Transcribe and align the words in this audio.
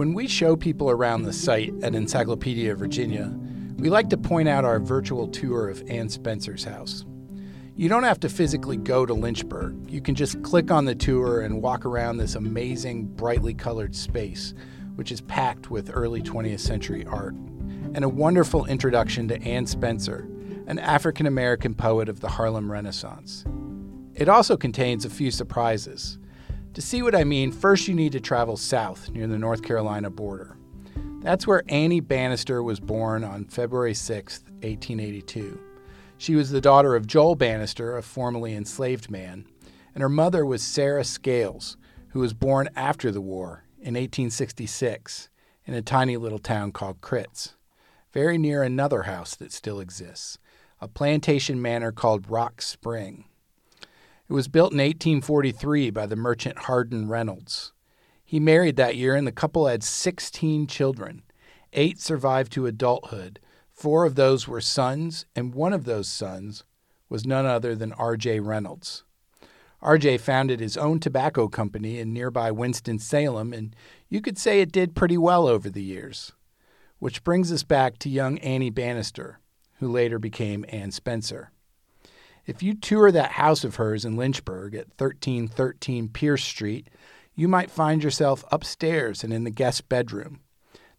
When 0.00 0.14
we 0.14 0.28
show 0.28 0.56
people 0.56 0.88
around 0.88 1.24
the 1.24 1.32
site 1.34 1.74
at 1.82 1.94
Encyclopedia 1.94 2.74
Virginia, 2.74 3.30
we 3.76 3.90
like 3.90 4.08
to 4.08 4.16
point 4.16 4.48
out 4.48 4.64
our 4.64 4.80
virtual 4.80 5.28
tour 5.28 5.68
of 5.68 5.82
Anne 5.90 6.08
Spencer's 6.08 6.64
house. 6.64 7.04
You 7.76 7.90
don't 7.90 8.04
have 8.04 8.18
to 8.20 8.30
physically 8.30 8.78
go 8.78 9.04
to 9.04 9.12
Lynchburg. 9.12 9.90
You 9.90 10.00
can 10.00 10.14
just 10.14 10.42
click 10.42 10.70
on 10.70 10.86
the 10.86 10.94
tour 10.94 11.42
and 11.42 11.60
walk 11.60 11.84
around 11.84 12.16
this 12.16 12.34
amazing, 12.34 13.08
brightly 13.08 13.52
colored 13.52 13.94
space, 13.94 14.54
which 14.94 15.12
is 15.12 15.20
packed 15.20 15.70
with 15.70 15.90
early 15.92 16.22
20th 16.22 16.60
century 16.60 17.04
art. 17.04 17.34
And 17.92 18.02
a 18.02 18.08
wonderful 18.08 18.64
introduction 18.64 19.28
to 19.28 19.42
Anne 19.42 19.66
Spencer, 19.66 20.26
an 20.66 20.78
African 20.78 21.26
American 21.26 21.74
poet 21.74 22.08
of 22.08 22.20
the 22.20 22.28
Harlem 22.30 22.72
Renaissance. 22.72 23.44
It 24.14 24.30
also 24.30 24.56
contains 24.56 25.04
a 25.04 25.10
few 25.10 25.30
surprises. 25.30 26.18
To 26.74 26.80
see 26.80 27.02
what 27.02 27.16
I 27.16 27.24
mean, 27.24 27.50
first 27.50 27.88
you 27.88 27.94
need 27.94 28.12
to 28.12 28.20
travel 28.20 28.56
south 28.56 29.10
near 29.10 29.26
the 29.26 29.38
North 29.38 29.62
Carolina 29.62 30.08
border. 30.08 30.56
That's 31.20 31.44
where 31.44 31.64
Annie 31.68 32.00
Bannister 32.00 32.62
was 32.62 32.78
born 32.78 33.24
on 33.24 33.46
February 33.46 33.92
6, 33.92 34.44
1882. 34.62 35.60
She 36.16 36.36
was 36.36 36.50
the 36.50 36.60
daughter 36.60 36.94
of 36.94 37.08
Joel 37.08 37.34
Bannister, 37.34 37.96
a 37.96 38.02
formerly 38.02 38.54
enslaved 38.54 39.10
man, 39.10 39.46
and 39.94 40.02
her 40.02 40.08
mother 40.08 40.46
was 40.46 40.62
Sarah 40.62 41.02
Scales, 41.02 41.76
who 42.10 42.20
was 42.20 42.34
born 42.34 42.68
after 42.76 43.10
the 43.10 43.20
war 43.20 43.64
in 43.78 43.94
1866 43.94 45.28
in 45.64 45.74
a 45.74 45.82
tiny 45.82 46.16
little 46.16 46.38
town 46.38 46.70
called 46.70 47.00
Critz, 47.00 47.56
very 48.12 48.38
near 48.38 48.62
another 48.62 49.02
house 49.02 49.34
that 49.34 49.52
still 49.52 49.80
exists, 49.80 50.38
a 50.80 50.86
plantation 50.86 51.60
manor 51.60 51.90
called 51.90 52.30
Rock 52.30 52.62
Spring. 52.62 53.24
It 54.30 54.34
was 54.34 54.46
built 54.46 54.70
in 54.70 54.78
1843 54.78 55.90
by 55.90 56.06
the 56.06 56.14
merchant 56.14 56.56
Hardin 56.60 57.08
Reynolds. 57.08 57.72
He 58.24 58.38
married 58.38 58.76
that 58.76 58.94
year, 58.94 59.16
and 59.16 59.26
the 59.26 59.32
couple 59.32 59.66
had 59.66 59.82
16 59.82 60.68
children. 60.68 61.24
Eight 61.72 61.98
survived 61.98 62.52
to 62.52 62.66
adulthood. 62.66 63.40
Four 63.72 64.04
of 64.04 64.14
those 64.14 64.46
were 64.46 64.60
sons, 64.60 65.26
and 65.34 65.52
one 65.52 65.72
of 65.72 65.84
those 65.84 66.06
sons 66.06 66.62
was 67.08 67.26
none 67.26 67.44
other 67.44 67.74
than 67.74 67.92
R.J. 67.94 68.38
Reynolds. 68.38 69.02
R.J. 69.82 70.18
founded 70.18 70.60
his 70.60 70.76
own 70.76 71.00
tobacco 71.00 71.48
company 71.48 71.98
in 71.98 72.12
nearby 72.12 72.52
Winston-Salem, 72.52 73.52
and 73.52 73.74
you 74.08 74.20
could 74.20 74.38
say 74.38 74.60
it 74.60 74.70
did 74.70 74.94
pretty 74.94 75.18
well 75.18 75.48
over 75.48 75.68
the 75.68 75.82
years. 75.82 76.30
Which 77.00 77.24
brings 77.24 77.50
us 77.50 77.64
back 77.64 77.98
to 77.98 78.08
young 78.08 78.38
Annie 78.38 78.70
Bannister, 78.70 79.40
who 79.80 79.90
later 79.90 80.20
became 80.20 80.64
Anne 80.68 80.92
Spencer. 80.92 81.50
If 82.46 82.62
you 82.62 82.74
tour 82.74 83.12
that 83.12 83.32
house 83.32 83.64
of 83.64 83.76
hers 83.76 84.04
in 84.04 84.16
Lynchburg 84.16 84.74
at 84.74 84.88
1313 84.98 86.08
Pierce 86.08 86.44
Street, 86.44 86.88
you 87.34 87.48
might 87.48 87.70
find 87.70 88.02
yourself 88.02 88.44
upstairs 88.50 89.22
and 89.22 89.32
in 89.32 89.44
the 89.44 89.50
guest 89.50 89.88
bedroom. 89.88 90.40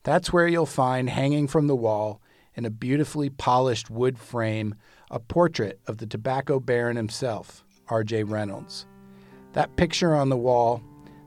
That's 0.03 0.33
where 0.33 0.47
you'll 0.47 0.65
find 0.65 1.09
hanging 1.09 1.47
from 1.47 1.67
the 1.67 1.75
wall 1.75 2.21
in 2.55 2.65
a 2.65 2.69
beautifully 2.69 3.29
polished 3.29 3.89
wood 3.89 4.17
frame 4.17 4.75
a 5.09 5.19
portrait 5.19 5.79
of 5.87 5.97
the 5.97 6.07
tobacco 6.07 6.59
baron 6.59 6.95
himself, 6.95 7.63
R.J. 7.89 8.23
Reynolds. 8.23 8.85
That 9.53 9.75
picture 9.75 10.15
on 10.15 10.29
the 10.29 10.37
wall, 10.37 10.81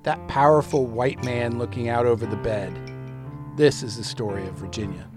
that 0.04 0.26
powerful 0.28 0.86
white 0.86 1.22
man 1.22 1.58
looking 1.58 1.88
out 1.88 2.06
over 2.06 2.24
the 2.24 2.36
bed, 2.36 2.72
this 3.56 3.82
is 3.82 3.96
the 3.96 4.04
story 4.04 4.46
of 4.46 4.54
Virginia. 4.54 5.08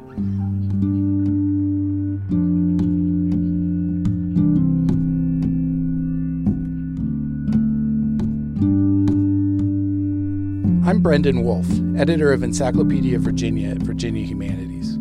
I'm 10.85 10.99
Brendan 11.01 11.43
Wolf, 11.43 11.67
editor 11.97 12.31
of 12.31 12.43
Encyclopedia 12.43 13.19
Virginia 13.19 13.71
at 13.71 13.83
Virginia 13.83 14.25
Humanities. 14.25 14.95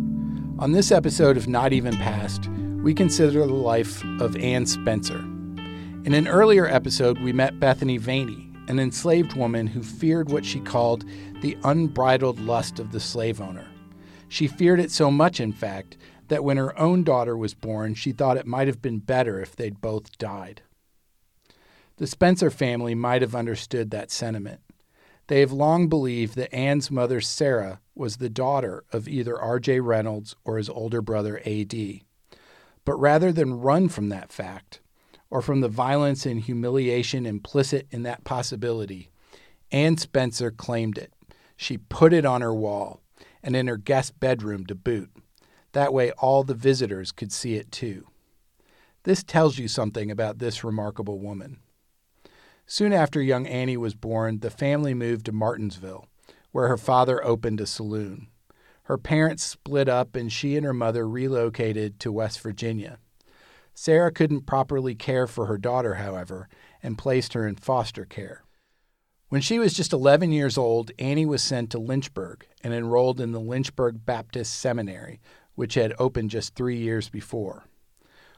On 0.58 0.72
this 0.72 0.90
episode 0.90 1.36
of 1.36 1.46
Not 1.46 1.72
Even 1.72 1.94
Past, 1.96 2.48
we 2.82 2.92
consider 2.94 3.46
the 3.46 3.52
life 3.52 4.04
of 4.20 4.36
Anne 4.36 4.66
Spencer. 4.66 5.18
In 5.18 6.12
an 6.12 6.26
earlier 6.26 6.66
episode, 6.66 7.20
we 7.20 7.32
met 7.32 7.60
Bethany 7.60 7.98
Veney, 7.98 8.52
an 8.68 8.80
enslaved 8.80 9.34
woman 9.34 9.66
who 9.66 9.82
feared 9.82 10.30
what 10.30 10.44
she 10.44 10.60
called 10.60 11.04
the 11.40 11.56
unbridled 11.62 12.40
lust 12.40 12.80
of 12.80 12.90
the 12.90 13.00
slave 13.00 13.40
owner. 13.40 13.66
She 14.28 14.48
feared 14.48 14.80
it 14.80 14.90
so 14.90 15.10
much, 15.10 15.38
in 15.38 15.52
fact, 15.52 15.96
that 16.28 16.42
when 16.42 16.56
her 16.56 16.76
own 16.78 17.04
daughter 17.04 17.36
was 17.36 17.54
born, 17.54 17.94
she 17.94 18.12
thought 18.12 18.36
it 18.36 18.46
might 18.46 18.66
have 18.66 18.82
been 18.82 18.98
better 18.98 19.40
if 19.40 19.54
they'd 19.54 19.80
both 19.80 20.18
died. 20.18 20.62
The 21.98 22.06
Spencer 22.06 22.50
family 22.50 22.94
might 22.94 23.22
have 23.22 23.34
understood 23.34 23.90
that 23.90 24.10
sentiment. 24.10 24.60
They 25.28 25.40
have 25.40 25.52
long 25.52 25.88
believed 25.88 26.36
that 26.36 26.54
Anne's 26.54 26.90
mother, 26.90 27.20
Sarah, 27.20 27.80
was 27.94 28.16
the 28.16 28.28
daughter 28.28 28.84
of 28.92 29.08
either 29.08 29.40
R.J. 29.40 29.80
Reynolds 29.80 30.36
or 30.44 30.56
his 30.56 30.68
older 30.68 31.02
brother, 31.02 31.40
A.D. 31.44 32.02
But 32.84 32.96
rather 32.96 33.32
than 33.32 33.60
run 33.60 33.88
from 33.88 34.08
that 34.10 34.30
fact, 34.30 34.80
or 35.28 35.42
from 35.42 35.60
the 35.60 35.68
violence 35.68 36.24
and 36.24 36.40
humiliation 36.40 37.26
implicit 37.26 37.88
in 37.90 38.04
that 38.04 38.22
possibility, 38.22 39.10
Anne 39.72 39.96
Spencer 39.96 40.52
claimed 40.52 40.96
it. 40.96 41.12
She 41.56 41.78
put 41.78 42.12
it 42.12 42.24
on 42.24 42.42
her 42.42 42.54
wall 42.54 43.00
and 43.42 43.56
in 43.56 43.66
her 43.66 43.76
guest 43.76 44.20
bedroom 44.20 44.66
to 44.66 44.74
boot. 44.74 45.10
That 45.72 45.92
way, 45.92 46.12
all 46.12 46.44
the 46.44 46.54
visitors 46.54 47.10
could 47.10 47.32
see 47.32 47.56
it 47.56 47.72
too. 47.72 48.06
This 49.02 49.22
tells 49.24 49.58
you 49.58 49.68
something 49.68 50.10
about 50.10 50.38
this 50.38 50.64
remarkable 50.64 51.18
woman. 51.18 51.58
Soon 52.66 52.92
after 52.92 53.22
young 53.22 53.46
Annie 53.46 53.76
was 53.76 53.94
born, 53.94 54.40
the 54.40 54.50
family 54.50 54.92
moved 54.92 55.26
to 55.26 55.32
Martinsville, 55.32 56.08
where 56.50 56.66
her 56.66 56.76
father 56.76 57.24
opened 57.24 57.60
a 57.60 57.66
saloon. 57.66 58.26
Her 58.84 58.98
parents 58.98 59.44
split 59.44 59.88
up 59.88 60.16
and 60.16 60.32
she 60.32 60.56
and 60.56 60.66
her 60.66 60.74
mother 60.74 61.08
relocated 61.08 62.00
to 62.00 62.10
West 62.10 62.40
Virginia. 62.40 62.98
Sarah 63.72 64.10
couldn't 64.10 64.46
properly 64.46 64.94
care 64.94 65.26
for 65.26 65.46
her 65.46 65.58
daughter, 65.58 65.94
however, 65.94 66.48
and 66.82 66.98
placed 66.98 67.34
her 67.34 67.46
in 67.46 67.54
foster 67.54 68.04
care. 68.04 68.42
When 69.28 69.40
she 69.40 69.58
was 69.58 69.74
just 69.74 69.92
11 69.92 70.32
years 70.32 70.56
old, 70.56 70.90
Annie 70.98 71.26
was 71.26 71.42
sent 71.42 71.70
to 71.70 71.78
Lynchburg 71.78 72.46
and 72.64 72.72
enrolled 72.72 73.20
in 73.20 73.32
the 73.32 73.40
Lynchburg 73.40 74.04
Baptist 74.04 74.54
Seminary, 74.54 75.20
which 75.54 75.74
had 75.74 75.94
opened 75.98 76.30
just 76.30 76.54
three 76.54 76.78
years 76.78 77.08
before. 77.08 77.64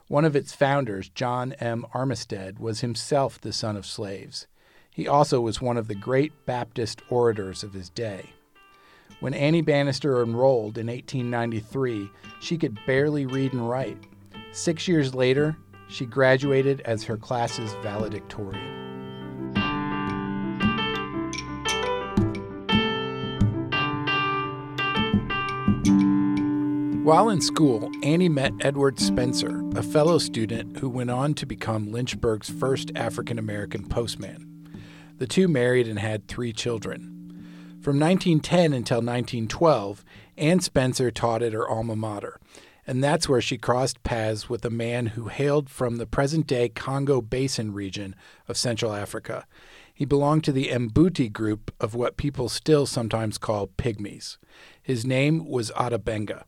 One 0.08 0.24
of 0.24 0.34
its 0.34 0.54
founders, 0.54 1.10
John 1.10 1.52
M. 1.60 1.84
Armistead, 1.94 2.58
was 2.58 2.80
himself 2.80 3.38
the 3.38 3.52
son 3.52 3.76
of 3.76 3.84
slaves. 3.84 4.46
He 4.90 5.06
also 5.06 5.38
was 5.38 5.60
one 5.60 5.76
of 5.76 5.86
the 5.86 5.94
great 5.94 6.32
Baptist 6.46 7.02
orators 7.10 7.62
of 7.62 7.74
his 7.74 7.90
day. 7.90 8.30
When 9.20 9.34
Annie 9.34 9.60
Bannister 9.60 10.22
enrolled 10.22 10.78
in 10.78 10.86
1893, 10.86 12.08
she 12.40 12.56
could 12.56 12.78
barely 12.86 13.26
read 13.26 13.52
and 13.52 13.68
write. 13.68 13.98
Six 14.50 14.88
years 14.88 15.14
later, 15.14 15.56
she 15.88 16.06
graduated 16.06 16.80
as 16.82 17.04
her 17.04 17.18
class's 17.18 17.72
valedictorian. 17.82 18.87
While 27.08 27.30
in 27.30 27.40
school, 27.40 27.90
Annie 28.02 28.28
met 28.28 28.52
Edward 28.60 29.00
Spencer, 29.00 29.62
a 29.74 29.82
fellow 29.82 30.18
student 30.18 30.76
who 30.76 30.90
went 30.90 31.08
on 31.08 31.32
to 31.36 31.46
become 31.46 31.90
Lynchburg's 31.90 32.50
first 32.50 32.92
African 32.94 33.38
American 33.38 33.88
postman. 33.88 34.68
The 35.16 35.26
two 35.26 35.48
married 35.48 35.88
and 35.88 35.98
had 35.98 36.28
three 36.28 36.52
children. 36.52 37.00
From 37.80 37.98
1910 37.98 38.74
until 38.74 38.98
1912, 38.98 40.04
Anne 40.36 40.60
Spencer 40.60 41.10
taught 41.10 41.42
at 41.42 41.54
her 41.54 41.66
alma 41.66 41.96
mater, 41.96 42.38
and 42.86 43.02
that's 43.02 43.26
where 43.26 43.40
she 43.40 43.56
crossed 43.56 44.02
paths 44.02 44.50
with 44.50 44.62
a 44.66 44.70
man 44.70 45.06
who 45.06 45.28
hailed 45.28 45.70
from 45.70 45.96
the 45.96 46.06
present 46.06 46.46
day 46.46 46.68
Congo 46.68 47.22
Basin 47.22 47.72
region 47.72 48.14
of 48.48 48.58
Central 48.58 48.92
Africa. 48.92 49.46
He 49.94 50.04
belonged 50.04 50.44
to 50.44 50.52
the 50.52 50.68
Mbuti 50.68 51.32
group 51.32 51.72
of 51.80 51.94
what 51.94 52.18
people 52.18 52.50
still 52.50 52.84
sometimes 52.84 53.38
call 53.38 53.66
pygmies. 53.66 54.36
His 54.82 55.06
name 55.06 55.48
was 55.48 55.72
Ota 55.74 55.98
Benga. 55.98 56.44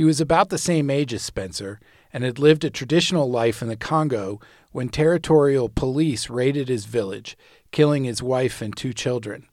He 0.00 0.04
was 0.04 0.18
about 0.18 0.48
the 0.48 0.56
same 0.56 0.88
age 0.88 1.12
as 1.12 1.20
Spencer 1.20 1.78
and 2.10 2.24
had 2.24 2.38
lived 2.38 2.64
a 2.64 2.70
traditional 2.70 3.30
life 3.30 3.60
in 3.60 3.68
the 3.68 3.76
Congo 3.76 4.40
when 4.72 4.88
territorial 4.88 5.68
police 5.68 6.30
raided 6.30 6.70
his 6.70 6.86
village, 6.86 7.36
killing 7.70 8.04
his 8.04 8.22
wife 8.22 8.62
and 8.62 8.74
two 8.74 8.94
children. 8.94 9.46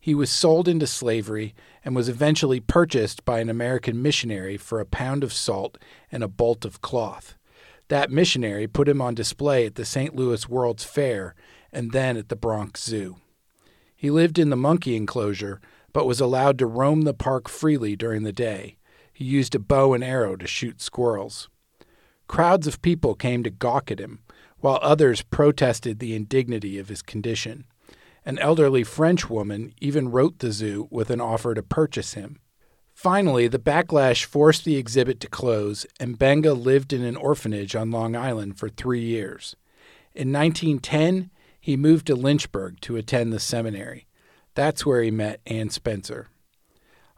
He 0.00 0.12
was 0.12 0.32
sold 0.32 0.66
into 0.66 0.88
slavery 0.88 1.54
and 1.84 1.94
was 1.94 2.08
eventually 2.08 2.58
purchased 2.58 3.24
by 3.24 3.38
an 3.38 3.48
American 3.48 4.02
missionary 4.02 4.56
for 4.56 4.80
a 4.80 4.84
pound 4.84 5.22
of 5.22 5.32
salt 5.32 5.78
and 6.10 6.24
a 6.24 6.28
bolt 6.28 6.64
of 6.64 6.82
cloth. 6.82 7.36
That 7.86 8.10
missionary 8.10 8.66
put 8.66 8.88
him 8.88 9.00
on 9.00 9.14
display 9.14 9.64
at 9.64 9.76
the 9.76 9.84
St. 9.84 10.16
Louis 10.16 10.48
World's 10.48 10.82
Fair 10.82 11.36
and 11.72 11.92
then 11.92 12.16
at 12.16 12.30
the 12.30 12.34
Bronx 12.34 12.82
Zoo. 12.82 13.18
He 13.94 14.10
lived 14.10 14.40
in 14.40 14.50
the 14.50 14.56
monkey 14.56 14.96
enclosure, 14.96 15.60
but 15.92 16.04
was 16.04 16.18
allowed 16.18 16.58
to 16.58 16.66
roam 16.66 17.02
the 17.02 17.14
park 17.14 17.48
freely 17.48 17.94
during 17.94 18.24
the 18.24 18.32
day. 18.32 18.76
He 19.14 19.24
used 19.24 19.54
a 19.54 19.60
bow 19.60 19.94
and 19.94 20.02
arrow 20.02 20.34
to 20.34 20.46
shoot 20.46 20.82
squirrels. 20.82 21.48
Crowds 22.26 22.66
of 22.66 22.82
people 22.82 23.14
came 23.14 23.44
to 23.44 23.50
gawk 23.50 23.90
at 23.90 24.00
him, 24.00 24.18
while 24.58 24.80
others 24.82 25.22
protested 25.22 26.00
the 26.00 26.14
indignity 26.14 26.78
of 26.78 26.88
his 26.88 27.00
condition. 27.00 27.64
An 28.26 28.38
elderly 28.38 28.82
French 28.82 29.30
woman 29.30 29.72
even 29.80 30.10
wrote 30.10 30.40
the 30.40 30.50
zoo 30.50 30.88
with 30.90 31.10
an 31.10 31.20
offer 31.20 31.54
to 31.54 31.62
purchase 31.62 32.14
him. 32.14 32.40
Finally, 32.92 33.46
the 33.46 33.58
backlash 33.58 34.24
forced 34.24 34.64
the 34.64 34.76
exhibit 34.76 35.20
to 35.20 35.28
close, 35.28 35.86
and 36.00 36.18
Benga 36.18 36.54
lived 36.54 36.92
in 36.92 37.04
an 37.04 37.16
orphanage 37.16 37.76
on 37.76 37.90
Long 37.90 38.16
Island 38.16 38.58
for 38.58 38.68
three 38.68 39.02
years. 39.02 39.54
In 40.14 40.32
1910, 40.32 41.30
he 41.60 41.76
moved 41.76 42.06
to 42.08 42.16
Lynchburg 42.16 42.80
to 42.80 42.96
attend 42.96 43.32
the 43.32 43.40
seminary. 43.40 44.06
That's 44.54 44.84
where 44.84 45.02
he 45.02 45.10
met 45.10 45.40
Anne 45.46 45.70
Spencer. 45.70 46.28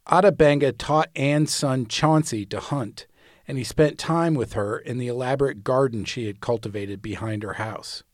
Ota 0.08 0.30
Benga 0.30 0.70
taught 0.70 1.10
Anne's 1.16 1.52
son 1.52 1.86
Chauncey 1.86 2.46
to 2.46 2.60
hunt, 2.60 3.06
and 3.48 3.58
he 3.58 3.64
spent 3.64 3.98
time 3.98 4.34
with 4.34 4.52
her 4.52 4.78
in 4.78 4.98
the 4.98 5.08
elaborate 5.08 5.64
garden 5.64 6.04
she 6.04 6.26
had 6.26 6.40
cultivated 6.40 7.02
behind 7.02 7.42
her 7.42 7.54
house. 7.54 8.04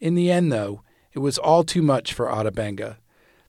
In 0.00 0.14
the 0.14 0.30
end, 0.30 0.52
though, 0.52 0.82
it 1.14 1.20
was 1.20 1.38
all 1.38 1.64
too 1.64 1.80
much 1.80 2.12
for 2.12 2.30
Ota 2.30 2.50
Benga. 2.50 2.98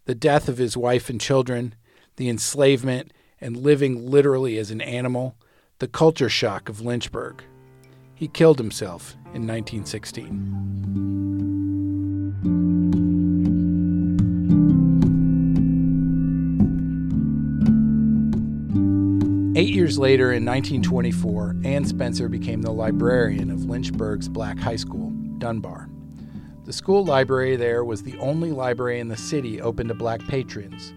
The 0.06 0.16
death 0.16 0.48
of 0.48 0.58
his 0.58 0.78
wife 0.78 1.10
and 1.10 1.20
children, 1.20 1.76
the 2.16 2.30
enslavement, 2.30 3.12
and 3.42 3.58
living 3.58 4.10
literally 4.10 4.58
as 4.58 4.72
an 4.72 4.82
animal, 4.82 5.36
the 5.80 5.88
culture 5.88 6.30
shock 6.30 6.70
of 6.70 6.80
Lynchburg. 6.80 7.44
He 8.14 8.30
killed 8.30 8.60
himself 8.60 9.16
in 9.34 9.46
1916. 9.46 11.15
Eight 19.58 19.74
years 19.74 19.98
later, 19.98 20.34
in 20.34 20.44
1924, 20.44 21.56
Anne 21.64 21.86
Spencer 21.86 22.28
became 22.28 22.62
the 22.62 22.74
librarian 22.74 23.50
of 23.50 23.64
Lynchburg's 23.64 24.28
Black 24.28 24.60
High 24.60 24.76
School, 24.76 25.12
Dunbar. 25.38 25.90
The 26.66 26.74
school 26.74 27.06
library 27.06 27.56
there 27.56 27.86
was 27.86 28.04
the 28.04 28.18
only 28.18 28.52
library 28.52 29.00
in 29.00 29.08
the 29.08 29.16
city 29.16 29.62
open 29.62 29.88
to 29.88 29.94
black 29.94 30.20
patrons, 30.28 30.94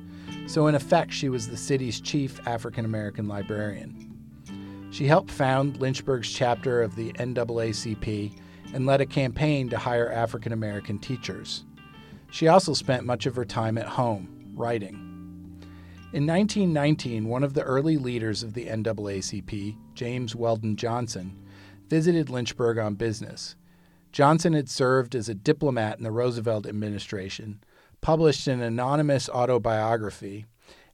so 0.49 0.67
in 0.67 0.75
effect, 0.75 1.13
she 1.13 1.29
was 1.29 1.47
the 1.47 1.57
city's 1.57 2.01
chief 2.01 2.41
African 2.49 2.85
American 2.85 3.29
librarian. 3.29 4.13
She 4.91 5.07
helped 5.07 5.31
found 5.31 5.77
Lynchburg's 5.77 6.29
chapter 6.29 6.83
of 6.83 6.97
the 6.97 7.13
NAACP 7.13 8.41
and 8.75 8.87
led 8.87 9.01
a 9.01 9.07
campaign 9.07 9.69
to 9.69 9.79
hire 9.79 10.11
African 10.11 10.53
American 10.53 10.99
teachers. 10.99 11.65
She 12.33 12.49
also 12.49 12.75
spent 12.75 13.07
much 13.07 13.25
of 13.25 13.37
her 13.37 13.45
time 13.45 13.79
at 13.79 13.87
home, 13.87 14.51
writing. 14.57 15.08
In 16.11 16.27
1919, 16.27 17.29
one 17.29 17.45
of 17.45 17.53
the 17.53 17.65
early 17.65 17.99
leaders 17.99 18.43
of 18.43 18.55
the 18.55 18.65
NAACP, 18.65 19.77
James 19.93 20.35
Weldon 20.35 20.75
Johnson, 20.75 21.37
visited 21.87 22.31
Lynchburg 22.31 22.79
on 22.79 22.95
business. 22.95 23.57
Johnson 24.11 24.55
had 24.55 24.71
served 24.71 25.15
as 25.15 25.29
a 25.29 25.35
diplomat 25.35 25.99
in 25.99 26.05
the 26.05 26.11
Roosevelt 26.11 26.67
administration, 26.67 27.63
published 28.01 28.47
an 28.47 28.63
anonymous 28.63 29.29
autobiography, 29.29 30.47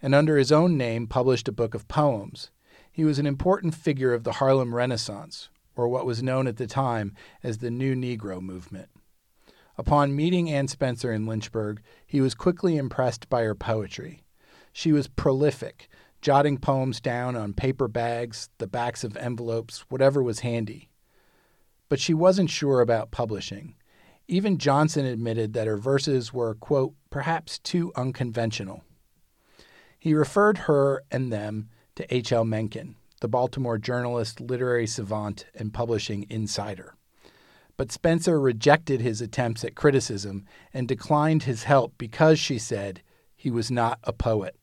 and 0.03 0.17
under 0.17 0.37
his 0.37 0.51
own 0.51 0.77
name 0.77 1.07
published 1.07 1.47
a 1.47 1.53
book 1.53 1.77
of 1.77 1.87
poems. 1.87 2.51
He 2.91 3.05
was 3.05 3.21
an 3.21 3.27
important 3.27 3.77
figure 3.77 4.15
of 4.15 4.25
the 4.25 4.33
Harlem 4.33 4.75
Renaissance, 4.75 5.49
or 5.77 5.87
what 5.87 6.07
was 6.07 6.25
known 6.25 6.49
at 6.49 6.57
the 6.57 6.67
time 6.67 7.15
as 7.41 7.59
the 7.59 7.71
New 7.71 7.95
Negro 7.95 8.41
movement. 8.41 8.89
Upon 9.79 10.17
meeting 10.17 10.51
Anne 10.51 10.67
Spencer 10.67 11.13
in 11.13 11.25
Lynchburg, 11.25 11.81
he 12.05 12.21
was 12.21 12.35
quickly 12.35 12.77
impressed 12.77 13.29
by 13.29 13.43
her 13.43 13.55
poetry. 13.55 14.24
She 14.77 14.91
was 14.93 15.07
prolific, 15.07 15.89
jotting 16.21 16.59
poems 16.59 17.01
down 17.01 17.37
on 17.37 17.55
paper 17.55 17.87
bags, 17.87 18.49
the 18.59 18.67
backs 18.67 19.05
of 19.05 19.17
envelopes, 19.17 19.85
whatever 19.89 20.21
was 20.21 20.41
handy. 20.41 20.91
But 21.89 22.01
she 22.01 22.13
wasn't 22.13 22.51
sure 22.51 22.81
about 22.81 23.13
publishing. 23.13 23.77
Even 24.27 24.59
Johnson 24.59 25.07
admitted 25.07 25.53
that 25.53 25.69
her 25.69 25.77
verses 25.77 26.33
were, 26.33 26.57
quote, 26.57 26.93
perhaps 27.09 27.61
too 27.61 27.93
unconventional. 27.95 28.83
He 30.01 30.13
referred 30.13 30.59
her 30.59 31.05
and 31.09 31.33
them 31.33 31.69
to 31.95 32.13
H. 32.13 32.33
L. 32.33 32.45
Mencken, 32.45 32.97
the 33.21 33.29
Baltimore 33.29 33.79
journalist, 33.79 34.41
literary 34.41 34.89
savant, 34.89 35.47
and 35.55 35.73
publishing 35.73 36.27
insider. 36.29 36.97
But 37.77 37.93
Spencer 37.93 38.41
rejected 38.41 39.01
his 39.01 39.21
attempts 39.21 39.63
at 39.63 39.77
criticism 39.77 40.47
and 40.73 40.89
declined 40.89 41.45
his 41.45 41.63
help 41.63 41.95
because, 41.97 42.41
she 42.41 42.59
said, 42.59 43.03
he 43.37 43.51
was 43.51 43.71
not 43.71 44.01
a 44.05 44.13
poet. 44.13 44.57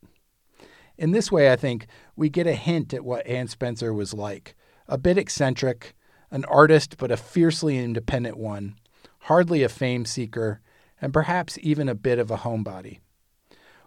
In 1.01 1.13
this 1.13 1.31
way, 1.31 1.51
I 1.51 1.55
think 1.55 1.87
we 2.15 2.29
get 2.29 2.45
a 2.45 2.53
hint 2.53 2.93
at 2.93 3.03
what 3.03 3.25
Anne 3.25 3.47
Spencer 3.47 3.91
was 3.91 4.13
like 4.13 4.53
a 4.87 4.99
bit 4.99 5.17
eccentric, 5.17 5.95
an 6.29 6.45
artist, 6.45 6.97
but 6.99 7.09
a 7.09 7.17
fiercely 7.17 7.79
independent 7.79 8.37
one, 8.37 8.75
hardly 9.21 9.63
a 9.63 9.69
fame 9.69 10.05
seeker, 10.05 10.61
and 11.01 11.11
perhaps 11.11 11.57
even 11.63 11.89
a 11.89 11.95
bit 11.95 12.19
of 12.19 12.29
a 12.29 12.37
homebody. 12.37 12.99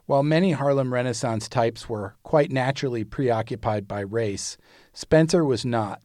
While 0.07 0.25
many 0.25 0.51
Harlem 0.51 0.93
Renaissance 0.93 1.49
types 1.49 1.89
were 1.89 2.17
quite 2.25 2.51
naturally 2.51 3.05
preoccupied 3.05 3.87
by 3.87 4.01
race, 4.01 4.57
Spencer 4.93 5.45
was 5.45 5.65
not. 5.65 6.03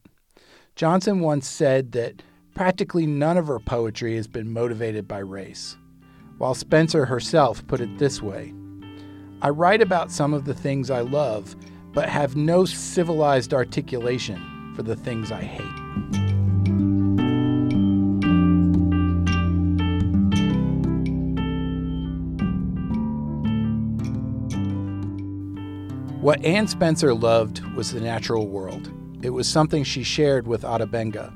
Johnson 0.76 1.18
once 1.18 1.48
said 1.48 1.90
that 1.90 2.22
practically 2.54 3.06
none 3.06 3.36
of 3.36 3.48
her 3.48 3.58
poetry 3.58 4.14
has 4.14 4.28
been 4.28 4.52
motivated 4.52 5.08
by 5.08 5.18
race, 5.18 5.76
while 6.38 6.54
Spencer 6.54 7.06
herself 7.06 7.66
put 7.66 7.80
it 7.80 7.98
this 7.98 8.22
way 8.22 8.54
I 9.42 9.48
write 9.48 9.80
about 9.80 10.10
some 10.10 10.34
of 10.34 10.44
the 10.44 10.52
things 10.52 10.90
I 10.90 11.00
love, 11.00 11.56
but 11.94 12.10
have 12.10 12.36
no 12.36 12.66
civilized 12.66 13.54
articulation 13.54 14.74
for 14.76 14.82
the 14.82 14.94
things 14.94 15.32
I 15.32 15.40
hate. 15.40 15.90
What 26.20 26.44
Anne 26.44 26.68
Spencer 26.68 27.14
loved 27.14 27.64
was 27.74 27.92
the 27.92 28.00
natural 28.02 28.46
world. 28.46 28.92
It 29.22 29.30
was 29.30 29.48
something 29.48 29.84
she 29.84 30.02
shared 30.02 30.46
with 30.46 30.66
Ota 30.66 30.86
Benga. 30.86 31.32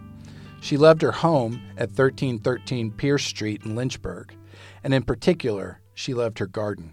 She 0.60 0.76
loved 0.76 1.00
her 1.00 1.12
home 1.12 1.54
at 1.78 1.88
1313 1.88 2.90
Pierce 2.90 3.24
Street 3.24 3.64
in 3.64 3.74
Lynchburg, 3.74 4.34
and 4.82 4.92
in 4.92 5.04
particular, 5.04 5.80
she 5.94 6.12
loved 6.12 6.38
her 6.38 6.46
garden. 6.46 6.92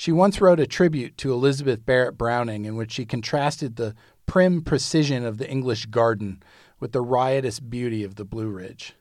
She 0.00 0.12
once 0.12 0.40
wrote 0.40 0.58
a 0.58 0.66
tribute 0.66 1.18
to 1.18 1.30
Elizabeth 1.30 1.84
Barrett 1.84 2.16
Browning 2.16 2.64
in 2.64 2.74
which 2.74 2.92
she 2.92 3.04
contrasted 3.04 3.76
the 3.76 3.94
prim 4.24 4.62
precision 4.62 5.26
of 5.26 5.36
the 5.36 5.46
English 5.46 5.84
garden 5.84 6.42
with 6.78 6.92
the 6.92 7.02
riotous 7.02 7.60
beauty 7.60 8.02
of 8.02 8.14
the 8.14 8.24
Blue 8.24 8.48
Ridge. 8.48 8.94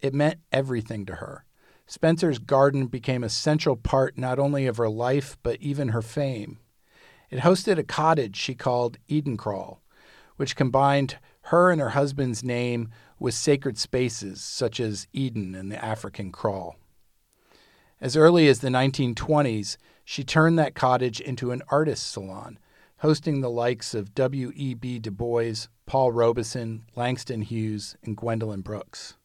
It 0.00 0.14
meant 0.14 0.38
everything 0.52 1.04
to 1.06 1.16
her. 1.16 1.44
Spencer's 1.88 2.38
garden 2.38 2.86
became 2.86 3.24
a 3.24 3.28
central 3.28 3.74
part 3.74 4.16
not 4.16 4.38
only 4.38 4.68
of 4.68 4.76
her 4.76 4.88
life, 4.88 5.36
but 5.42 5.60
even 5.60 5.88
her 5.88 6.00
fame. 6.00 6.60
It 7.28 7.40
hosted 7.40 7.76
a 7.76 7.82
cottage 7.82 8.36
she 8.36 8.54
called 8.54 8.98
Edankraal, 9.08 9.80
which 10.36 10.54
combined 10.54 11.18
her 11.46 11.72
and 11.72 11.80
her 11.80 11.90
husband's 11.90 12.44
name 12.44 12.90
with 13.18 13.34
sacred 13.34 13.78
spaces 13.78 14.42
such 14.42 14.78
as 14.78 15.08
Eden 15.12 15.56
and 15.56 15.72
the 15.72 15.84
African 15.84 16.30
kraal. 16.30 16.76
As 18.00 18.16
early 18.16 18.46
as 18.46 18.60
the 18.60 18.68
1920s, 18.68 19.76
she 20.08 20.22
turned 20.22 20.56
that 20.56 20.76
cottage 20.76 21.20
into 21.20 21.50
an 21.50 21.60
artist's 21.68 22.06
salon, 22.06 22.60
hosting 22.98 23.40
the 23.40 23.50
likes 23.50 23.92
of 23.92 24.14
W.E.B. 24.14 25.00
Du 25.00 25.10
Bois, 25.10 25.66
Paul 25.84 26.12
Robeson, 26.12 26.84
Langston 26.94 27.42
Hughes, 27.42 27.96
and 28.04 28.16
Gwendolyn 28.16 28.60
Brooks. 28.60 29.16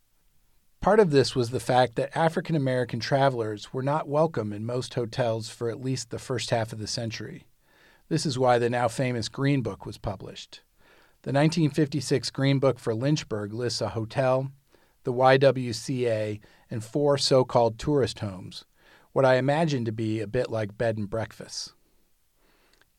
Part 0.81 0.99
of 0.99 1.11
this 1.11 1.35
was 1.35 1.51
the 1.51 1.59
fact 1.59 1.95
that 1.97 2.17
African 2.17 2.55
American 2.55 2.99
travelers 2.99 3.71
were 3.71 3.83
not 3.83 4.07
welcome 4.07 4.51
in 4.51 4.65
most 4.65 4.95
hotels 4.95 5.49
for 5.49 5.69
at 5.69 5.83
least 5.83 6.09
the 6.09 6.17
first 6.17 6.49
half 6.49 6.73
of 6.73 6.79
the 6.79 6.87
century. 6.87 7.45
This 8.09 8.25
is 8.25 8.39
why 8.39 8.57
the 8.57 8.67
now 8.67 8.87
famous 8.87 9.29
Green 9.29 9.61
Book 9.61 9.85
was 9.85 9.99
published. 9.99 10.61
The 11.21 11.31
1956 11.31 12.31
Green 12.31 12.57
Book 12.57 12.79
for 12.79 12.95
Lynchburg 12.95 13.53
lists 13.53 13.81
a 13.81 13.89
hotel, 13.89 14.51
the 15.03 15.13
YWCA, 15.13 16.39
and 16.71 16.83
four 16.83 17.19
so 17.19 17.45
called 17.45 17.77
tourist 17.77 18.17
homes, 18.17 18.65
what 19.13 19.25
I 19.25 19.35
imagine 19.35 19.85
to 19.85 19.91
be 19.91 20.19
a 20.19 20.27
bit 20.27 20.49
like 20.49 20.77
bed 20.77 20.97
and 20.97 21.09
breakfast. 21.09 21.73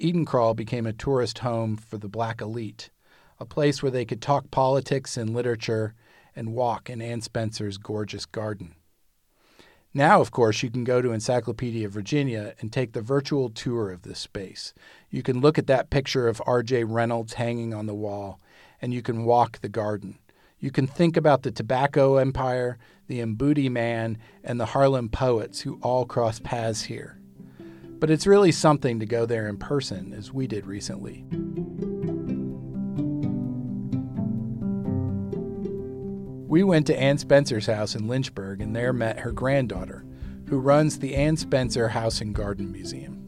Edankraal 0.00 0.54
became 0.54 0.86
a 0.86 0.92
tourist 0.92 1.38
home 1.38 1.76
for 1.76 1.96
the 1.96 2.08
black 2.08 2.40
elite, 2.40 2.90
a 3.38 3.46
place 3.46 3.82
where 3.82 3.92
they 3.92 4.04
could 4.04 4.20
talk 4.20 4.50
politics 4.50 5.16
and 5.16 5.34
literature 5.34 5.94
and 6.34 6.54
walk 6.54 6.90
in 6.90 7.00
Anne 7.00 7.20
Spencer's 7.20 7.78
gorgeous 7.78 8.26
garden. 8.26 8.74
Now, 9.94 10.20
of 10.22 10.30
course, 10.30 10.62
you 10.62 10.70
can 10.70 10.84
go 10.84 11.02
to 11.02 11.12
Encyclopedia 11.12 11.88
Virginia 11.88 12.54
and 12.60 12.72
take 12.72 12.92
the 12.92 13.02
virtual 13.02 13.50
tour 13.50 13.90
of 13.90 14.02
this 14.02 14.18
space. 14.18 14.72
You 15.10 15.22
can 15.22 15.40
look 15.40 15.58
at 15.58 15.66
that 15.66 15.90
picture 15.90 16.28
of 16.28 16.40
R.J. 16.46 16.84
Reynolds 16.84 17.34
hanging 17.34 17.74
on 17.74 17.86
the 17.86 17.94
wall, 17.94 18.40
and 18.80 18.94
you 18.94 19.02
can 19.02 19.24
walk 19.24 19.60
the 19.60 19.68
garden. 19.68 20.18
You 20.58 20.70
can 20.70 20.86
think 20.86 21.16
about 21.16 21.42
the 21.42 21.50
tobacco 21.50 22.16
empire, 22.16 22.78
the 23.06 23.20
Mbuti 23.20 23.70
man, 23.70 24.18
and 24.44 24.58
the 24.58 24.66
Harlem 24.66 25.08
poets 25.08 25.60
who 25.60 25.78
all 25.82 26.04
cross 26.04 26.38
paths 26.38 26.82
here. 26.82 27.18
But 27.98 28.10
it's 28.10 28.26
really 28.26 28.52
something 28.52 29.00
to 29.00 29.06
go 29.06 29.26
there 29.26 29.48
in 29.48 29.58
person, 29.58 30.12
as 30.12 30.32
we 30.32 30.46
did 30.46 30.66
recently. 30.66 31.24
We 36.48 36.62
went 36.62 36.86
to 36.88 37.00
Anne 37.00 37.16
Spencer's 37.16 37.66
house 37.66 37.94
in 37.94 38.08
Lynchburg 38.08 38.60
and 38.60 38.76
there 38.76 38.92
met 38.92 39.20
her 39.20 39.32
granddaughter, 39.32 40.04
who 40.48 40.58
runs 40.58 40.98
the 40.98 41.14
Anne 41.14 41.38
Spencer 41.38 41.88
House 41.88 42.20
and 42.20 42.34
Garden 42.34 42.70
Museum. 42.70 43.18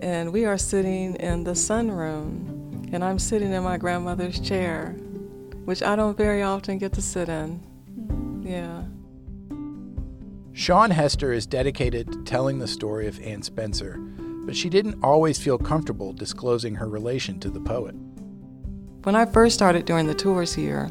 And 0.00 0.32
we 0.32 0.44
are 0.44 0.58
sitting 0.58 1.16
in 1.16 1.42
the 1.42 1.52
sunroom, 1.52 2.92
and 2.92 3.02
I'm 3.02 3.18
sitting 3.18 3.52
in 3.52 3.62
my 3.64 3.78
grandmother's 3.78 4.38
chair, 4.38 4.94
which 5.64 5.82
I 5.82 5.96
don't 5.96 6.16
very 6.16 6.42
often 6.42 6.78
get 6.78 6.92
to 6.94 7.02
sit 7.02 7.28
in. 7.28 7.60
Mm. 7.90 8.48
Yeah. 8.48 8.82
Shaun 10.54 10.90
Hester 10.90 11.32
is 11.32 11.46
dedicated 11.46 12.12
to 12.12 12.22
telling 12.24 12.58
the 12.58 12.68
story 12.68 13.06
of 13.06 13.20
Anne 13.20 13.42
Spencer, 13.42 13.96
but 14.44 14.54
she 14.54 14.68
didn't 14.68 15.02
always 15.02 15.38
feel 15.38 15.56
comfortable 15.56 16.12
disclosing 16.12 16.74
her 16.74 16.88
relation 16.88 17.40
to 17.40 17.48
the 17.48 17.60
poet. 17.60 17.94
When 19.04 19.16
I 19.16 19.24
first 19.24 19.54
started 19.54 19.86
doing 19.86 20.06
the 20.06 20.14
tours 20.14 20.54
here, 20.54 20.90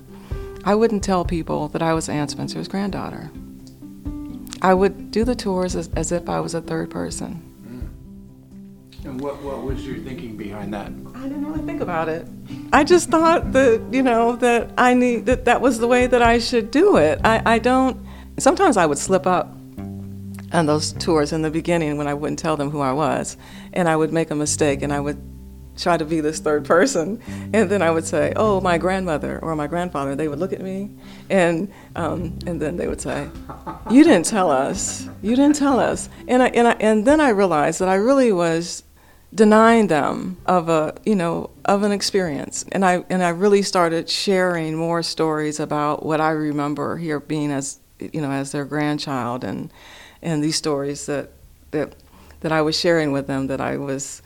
I 0.64 0.76
wouldn't 0.76 1.04
tell 1.04 1.26
people 1.26 1.68
that 1.70 1.82
I 1.82 1.94
was 1.94 2.10
Anne 2.10 2.28
Spencer's 2.28 2.68
granddaughter. 2.68 3.32
I 4.62 4.74
would 4.74 5.12
do 5.12 5.24
the 5.24 5.36
tours 5.36 5.76
as, 5.76 5.90
as 5.96 6.12
if 6.12 6.30
I 6.30 6.40
was 6.40 6.54
a 6.54 6.62
third 6.62 6.90
person. 6.90 7.51
And 9.04 9.20
what, 9.20 9.42
what 9.42 9.64
was 9.64 9.86
your 9.86 9.98
thinking 9.98 10.38
behind 10.38 10.74
that? 10.74 10.92
I 11.16 11.24
didn't 11.24 11.46
really 11.46 11.66
think 11.66 11.82
about 11.82 12.08
it. 12.08 12.28
I 12.72 12.84
just 12.84 13.10
thought 13.10 13.52
that, 13.54 13.82
you 13.92 14.04
know, 14.04 14.36
that 14.38 14.72
I 14.78 14.94
need 14.94 15.26
that 15.26 15.46
that 15.46 15.60
was 15.60 15.80
the 15.80 15.88
way 15.88 16.08
that 16.08 16.22
I 16.22 16.38
should 16.38 16.70
do 16.70 16.98
it. 16.98 17.20
I, 17.24 17.42
I 17.46 17.60
don't 17.60 18.06
sometimes 18.38 18.78
I 18.78 18.86
would 18.86 18.98
slip 18.98 19.26
up 19.26 19.48
on 20.54 20.66
those 20.66 20.94
tours 20.94 21.32
in 21.32 21.42
the 21.42 21.50
beginning 21.50 21.98
when 21.98 22.08
I 22.08 22.14
wouldn't 22.14 22.40
tell 22.40 22.58
them 22.58 22.70
who 22.70 22.80
I 22.80 22.92
was. 22.92 23.38
And 23.74 23.88
I 23.88 23.96
would 23.96 24.12
make 24.14 24.32
a 24.32 24.36
mistake 24.36 24.82
and 24.82 24.92
I 24.94 25.00
would 25.00 25.22
try 25.78 25.98
to 25.98 26.06
be 26.06 26.20
this 26.20 26.40
third 26.40 26.66
person. 26.66 27.20
And 27.54 27.70
then 27.70 27.82
I 27.82 27.90
would 27.90 28.06
say, 28.06 28.34
oh, 28.36 28.62
my 28.62 28.78
grandmother 28.78 29.40
or 29.40 29.56
my 29.56 29.68
grandfather. 29.68 30.16
They 30.16 30.28
would 30.28 30.40
look 30.40 30.54
at 30.54 30.62
me 30.62 30.92
and, 31.30 31.72
um, 31.96 32.38
and 32.46 32.62
then 32.62 32.78
they 32.78 32.88
would 32.88 33.02
say, 33.02 33.30
you 33.90 34.04
didn't 34.04 34.26
tell 34.26 34.52
us. 34.52 35.08
You 35.22 35.36
didn't 35.36 35.56
tell 35.56 35.80
us. 35.80 36.10
And, 36.28 36.44
I, 36.44 36.48
and, 36.50 36.68
I, 36.68 36.72
and 36.74 37.06
then 37.08 37.22
I 37.22 37.30
realized 37.30 37.80
that 37.80 37.90
I 37.90 37.96
really 37.96 38.32
was 38.32 38.84
denying 39.34 39.88
them 39.88 40.38
of 40.46 40.70
a 40.70 40.94
you 41.06 41.16
know 41.16 41.50
of 41.66 41.84
an 41.84 41.92
experience. 41.92 42.66
And 42.72 42.84
i 42.84 43.04
and 43.10 43.24
i 43.24 43.30
really 43.30 43.62
started 43.62 44.10
sharing 44.10 44.76
more 44.76 45.02
stories 45.04 45.60
about 45.60 46.06
what 46.06 46.20
i 46.20 46.32
remember 46.32 46.98
here 46.98 47.20
being 47.20 47.52
as 47.52 47.80
you 48.00 48.22
know 48.22 48.32
as 48.32 48.52
their 48.52 48.66
grandchild 48.66 49.44
and 49.44 49.72
and 50.22 50.44
these 50.44 50.56
stories 50.56 51.06
that 51.06 51.32
that 51.72 51.96
that 52.42 52.52
I 52.52 52.62
was 52.62 52.78
sharing 52.78 53.12
with 53.12 53.28
them 53.28 53.48
that 53.48 53.62
I 53.62 53.78
was 53.78 54.22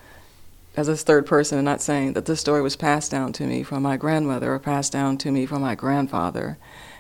as 0.75 0.87
a 0.87 0.97
third 0.97 1.25
person 1.25 1.57
and 1.57 1.65
not 1.65 1.81
saying 1.81 2.13
that 2.13 2.25
this 2.25 2.41
story 2.41 2.61
was 2.61 2.75
passed 2.75 3.11
down 3.11 3.31
to 3.33 3.45
me 3.45 3.63
from 3.63 3.83
my 3.83 3.95
grandmother 3.95 4.53
or 4.53 4.59
passed 4.59 4.91
down 4.91 5.17
to 5.19 5.31
me 5.31 5.45
from 5.45 5.61
my 5.61 5.75
grandfather. 5.75 6.57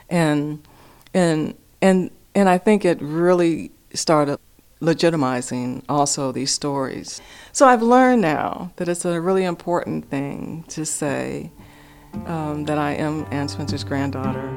And 0.09 0.65
and 1.13 1.55
and 1.81 2.11
and 2.33 2.47
I 2.47 2.57
think 2.57 2.85
it 2.85 3.01
really 3.01 3.71
started 3.93 4.39
legitimizing 4.85 5.83
also 5.89 6.31
these 6.31 6.51
stories. 6.51 7.21
So 7.51 7.67
I've 7.67 7.81
learned 7.81 8.21
now 8.21 8.71
that 8.75 8.87
it's 8.87 9.05
a 9.05 9.19
really 9.19 9.43
important 9.43 10.09
thing 10.09 10.63
to 10.69 10.85
say 10.85 11.51
um, 12.25 12.65
that 12.65 12.77
I 12.77 12.93
am 12.93 13.25
Anne 13.31 13.47
Spencer's 13.47 13.83
granddaughter. 13.83 14.51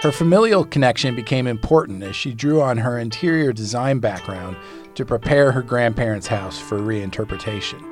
Her 0.00 0.12
familial 0.12 0.64
connection 0.64 1.16
became 1.16 1.48
important 1.48 2.04
as 2.04 2.14
she 2.14 2.32
drew 2.32 2.60
on 2.60 2.78
her 2.78 2.98
interior 2.98 3.52
design 3.52 3.98
background 3.98 4.56
to 4.94 5.04
prepare 5.04 5.50
her 5.50 5.62
grandparents' 5.62 6.28
house 6.28 6.56
for 6.58 6.78
reinterpretation. 6.78 7.84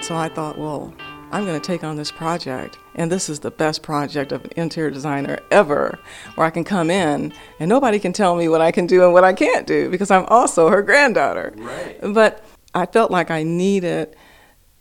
So 0.00 0.16
I 0.16 0.28
thought, 0.30 0.56
well, 0.56 0.94
I'm 1.32 1.44
going 1.44 1.60
to 1.60 1.66
take 1.66 1.82
on 1.82 1.96
this 1.96 2.12
project, 2.12 2.78
and 2.94 3.10
this 3.10 3.28
is 3.28 3.40
the 3.40 3.50
best 3.50 3.82
project 3.82 4.30
of 4.30 4.44
an 4.44 4.52
interior 4.56 4.90
designer 4.90 5.38
ever, 5.50 5.98
where 6.36 6.46
I 6.46 6.50
can 6.50 6.62
come 6.62 6.88
in 6.88 7.32
and 7.58 7.68
nobody 7.68 7.98
can 7.98 8.12
tell 8.12 8.36
me 8.36 8.48
what 8.48 8.60
I 8.60 8.70
can 8.70 8.86
do 8.86 9.02
and 9.02 9.12
what 9.12 9.24
I 9.24 9.32
can't 9.32 9.66
do 9.66 9.90
because 9.90 10.10
I'm 10.10 10.24
also 10.26 10.68
her 10.68 10.82
granddaughter. 10.82 11.52
Right. 11.56 11.98
But 12.00 12.44
I 12.74 12.86
felt 12.86 13.10
like 13.10 13.30
I 13.30 13.42
needed 13.42 14.14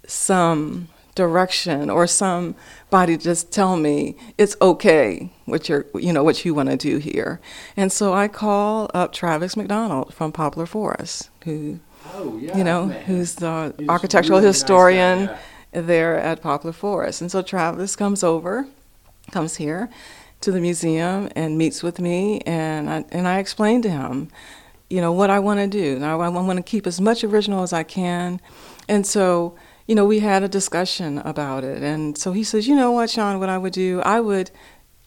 some 0.06 0.90
direction 1.16 1.90
or 1.90 2.06
somebody 2.06 3.18
to 3.18 3.24
just 3.24 3.52
tell 3.52 3.78
me 3.78 4.18
it's 4.38 4.56
okay 4.62 5.32
what 5.46 5.70
you're 5.70 5.86
you 5.96 6.12
know 6.12 6.26
what 6.26 6.44
you 6.44 6.54
want 6.54 6.70
to 6.70 6.76
do 6.76 6.98
here 6.98 7.40
and 7.78 7.90
so 7.90 8.14
i 8.14 8.28
call 8.28 8.92
up 8.94 9.14
travis 9.14 9.56
mcdonald 9.56 10.14
from 10.14 10.34
poplar 10.34 10.66
forest 10.66 11.30
who 11.46 11.80
oh, 12.14 12.38
yeah, 12.38 12.58
you 12.58 12.66
know 12.66 12.88
man. 12.88 13.02
who's 13.06 13.36
the 13.36 13.74
He's 13.80 13.88
architectural 13.88 14.40
really 14.40 14.50
nice 14.50 14.58
historian 14.58 15.28
guy, 15.28 15.40
there 15.76 16.18
at 16.18 16.42
poplar 16.42 16.72
forest 16.72 17.22
and 17.22 17.32
so 17.32 17.42
travis 17.42 17.96
comes 17.96 18.24
over 18.24 18.68
comes 19.32 19.58
here 19.58 19.90
to 20.42 20.52
the 20.52 20.60
museum 20.60 21.30
and 21.36 21.58
meets 21.58 21.84
with 21.84 22.00
me 22.00 22.40
and 22.42 22.90
i 22.90 23.04
and 23.12 23.28
i 23.28 23.40
explained 23.40 23.84
to 23.84 23.90
him 23.90 24.30
you 24.90 25.02
know 25.02 25.12
what 25.12 25.30
i 25.30 25.40
want 25.40 25.60
to 25.60 25.68
do 25.68 26.00
now 26.00 26.20
i 26.22 26.28
want 26.28 26.58
to 26.58 26.64
keep 26.64 26.88
as 26.88 27.02
much 27.02 27.24
original 27.24 27.64
as 27.64 27.74
i 27.74 27.84
can 27.84 28.40
and 28.88 29.06
so 29.06 29.56
you 29.88 29.94
know, 29.94 30.06
we 30.06 30.20
had 30.20 30.44
a 30.44 30.48
discussion 30.48 31.20
about 31.20 31.64
it. 31.64 31.84
And 31.84 32.18
so 32.18 32.32
he 32.32 32.44
says, 32.44 32.68
you 32.68 32.76
know 32.76 32.92
what, 32.92 33.10
Shaun, 33.10 33.40
what 33.40 33.50
I 33.50 33.58
would 33.58 33.74
do, 33.74 34.02
I 34.02 34.20
would, 34.20 34.52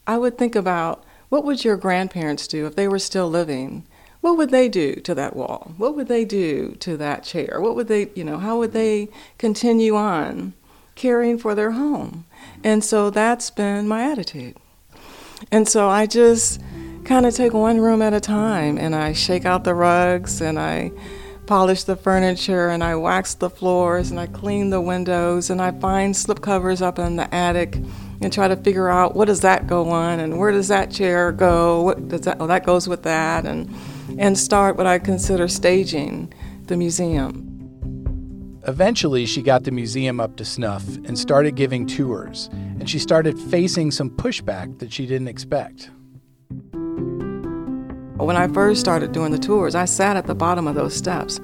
I 0.07 0.17
would 0.17 0.37
think 0.37 0.55
about 0.55 1.03
what 1.29 1.43
would 1.43 1.63
your 1.63 1.77
grandparents 1.77 2.47
do 2.47 2.65
if 2.65 2.75
they 2.75 2.87
were 2.87 2.99
still 2.99 3.29
living? 3.29 3.85
What 4.21 4.37
would 4.37 4.49
they 4.49 4.67
do 4.67 4.95
to 4.95 5.13
that 5.15 5.35
wall? 5.35 5.73
What 5.77 5.95
would 5.95 6.07
they 6.07 6.25
do 6.25 6.75
to 6.79 6.97
that 6.97 7.23
chair? 7.23 7.59
What 7.61 7.75
would 7.75 7.87
they, 7.87 8.09
you 8.15 8.23
know, 8.23 8.37
how 8.37 8.57
would 8.57 8.73
they 8.73 9.09
continue 9.37 9.95
on 9.95 10.53
caring 10.99 11.37
for 11.37 11.55
their 11.55 11.71
home? 11.71 12.25
And 12.63 12.83
so 12.83 13.09
that's 13.09 13.49
been 13.49 13.87
my 13.87 14.03
attitude. 14.11 14.57
And 15.51 15.67
so 15.67 15.87
I 15.87 16.05
just 16.05 16.61
kind 17.05 17.25
of 17.25 17.33
take 17.33 17.53
one 17.53 17.79
room 17.79 18.01
at 18.01 18.13
a 18.13 18.19
time 18.19 18.77
and 18.77 18.93
I 18.93 19.13
shake 19.13 19.45
out 19.45 19.63
the 19.63 19.73
rugs 19.73 20.41
and 20.41 20.59
I 20.59 20.91
polish 21.47 21.85
the 21.85 21.95
furniture 21.95 22.67
and 22.67 22.83
I 22.83 22.95
wax 22.95 23.33
the 23.33 23.49
floors 23.49 24.11
and 24.11 24.19
I 24.19 24.27
clean 24.27 24.69
the 24.69 24.81
windows 24.81 25.49
and 25.49 25.61
I 25.61 25.71
find 25.71 26.13
slipcovers 26.13 26.81
up 26.81 26.99
in 26.99 27.15
the 27.15 27.33
attic 27.33 27.77
and 28.21 28.31
try 28.31 28.49
to 28.49 28.57
figure 28.57 28.89
out 28.89 29.15
what 29.15 29.25
does 29.25 29.39
that 29.41 29.65
go 29.65 29.89
on 29.89 30.19
and 30.19 30.37
where 30.37 30.51
does 30.51 30.67
that 30.67 30.91
chair 30.91 31.31
go? 31.31 31.81
What 31.81 32.09
does 32.09 32.21
that? 32.21 32.37
Oh, 32.41 32.47
that 32.47 32.65
goes 32.65 32.87
with 32.87 33.03
that 33.03 33.45
and 33.45 33.73
and 34.19 34.37
start 34.37 34.75
what 34.75 34.85
I 34.85 34.99
consider 34.99 35.47
staging 35.47 36.33
the 36.65 36.75
museum. 36.75 37.48
Eventually, 38.67 39.25
she 39.25 39.41
got 39.41 39.63
the 39.63 39.71
museum 39.71 40.19
up 40.19 40.35
to 40.35 40.45
snuff 40.45 40.85
and 40.87 41.17
started 41.17 41.55
giving 41.55 41.87
tours, 41.87 42.49
and 42.51 42.89
she 42.89 42.99
started 42.99 43.39
facing 43.39 43.91
some 43.91 44.09
pushback 44.09 44.79
that 44.79 44.91
she 44.91 45.05
didn't 45.05 45.29
expect. 45.29 45.91
When 48.17 48.35
I 48.35 48.47
first 48.49 48.81
started 48.81 49.13
doing 49.13 49.31
the 49.31 49.39
tours, 49.39 49.75
I 49.75 49.85
sat 49.85 50.17
at 50.17 50.27
the 50.27 50.35
bottom 50.35 50.67
of 50.67 50.75
those 50.75 50.93
steps 50.93 51.39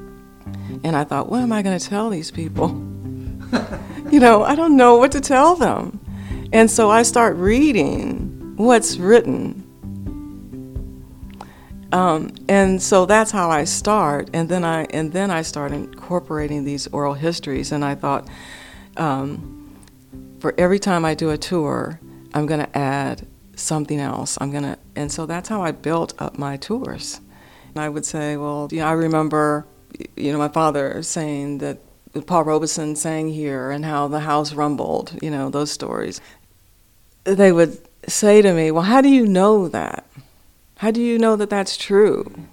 and 0.84 0.96
I 0.96 1.04
thought, 1.04 1.30
what 1.30 1.42
am 1.42 1.52
I 1.52 1.62
going 1.62 1.80
to 1.80 1.84
tell 1.84 2.10
these 2.10 2.32
people? 2.32 2.68
you 4.12 4.20
know, 4.20 4.44
I 4.44 4.56
don't 4.56 4.76
know 4.76 4.98
what 4.98 5.12
to 5.14 5.22
tell 5.22 5.56
them. 5.56 6.00
And 6.52 6.70
so 6.70 6.92
I 6.92 7.04
start 7.04 7.38
reading 7.38 8.54
what's 8.58 8.98
written. 8.98 9.65
Um, 11.92 12.34
and 12.50 12.82
so 12.82 13.06
that's 13.06 13.32
how 13.32 13.50
I 13.50 13.64
start, 13.64 14.30
and 14.34 14.50
then 14.50 14.64
I 14.64 14.86
and 14.86 15.14
then 15.14 15.32
I 15.32 15.44
start 15.44 15.72
incorporating 15.72 16.66
these 16.66 16.88
oral 16.88 17.14
histories. 17.14 17.72
And 17.72 17.86
I 17.86 17.96
thought, 17.96 18.28
um, 18.98 19.78
for 20.40 20.54
every 20.58 20.80
time 20.80 21.06
I 21.06 21.14
do 21.14 21.30
a 21.30 21.38
tour, 21.38 22.00
I'm 22.34 22.46
going 22.48 22.60
to 22.60 22.78
add 22.78 23.26
something 23.56 24.00
else. 24.00 24.38
I'm 24.42 24.52
gonna, 24.52 24.78
and 24.96 25.12
so 25.12 25.26
that's 25.26 25.50
how 25.50 25.62
I 25.62 25.72
built 25.72 26.14
up 26.20 26.38
my 26.38 26.58
tours. 26.58 27.22
And 27.74 27.82
I 27.82 27.90
would 27.90 28.06
say, 28.06 28.38
well, 28.38 28.68
you 28.72 28.80
know, 28.80 28.88
I 28.88 28.94
remember, 28.94 29.66
you 30.16 30.32
know, 30.32 30.38
my 30.38 30.50
father 30.50 31.02
saying 31.04 31.60
that 31.60 31.80
Paul 32.26 32.44
Robeson 32.44 32.96
sang 32.96 33.30
here 33.30 33.72
and 33.72 33.84
how 33.86 34.08
the 34.08 34.22
house 34.22 34.54
rumbled. 34.54 35.18
You 35.22 35.32
know, 35.32 35.50
those 35.50 35.72
stories. 35.72 36.22
They 37.24 37.52
would 37.52 37.78
say 38.08 38.42
to 38.42 38.54
me, 38.54 38.72
well, 38.72 38.84
how 38.84 39.02
do 39.02 39.10
you 39.10 39.26
know 39.26 39.68
that? 39.70 40.06
How 40.78 40.92
do 40.92 41.02
you 41.02 41.18
know 41.18 41.36
that 41.36 41.50
that's 41.50 41.78
true? 41.78 42.48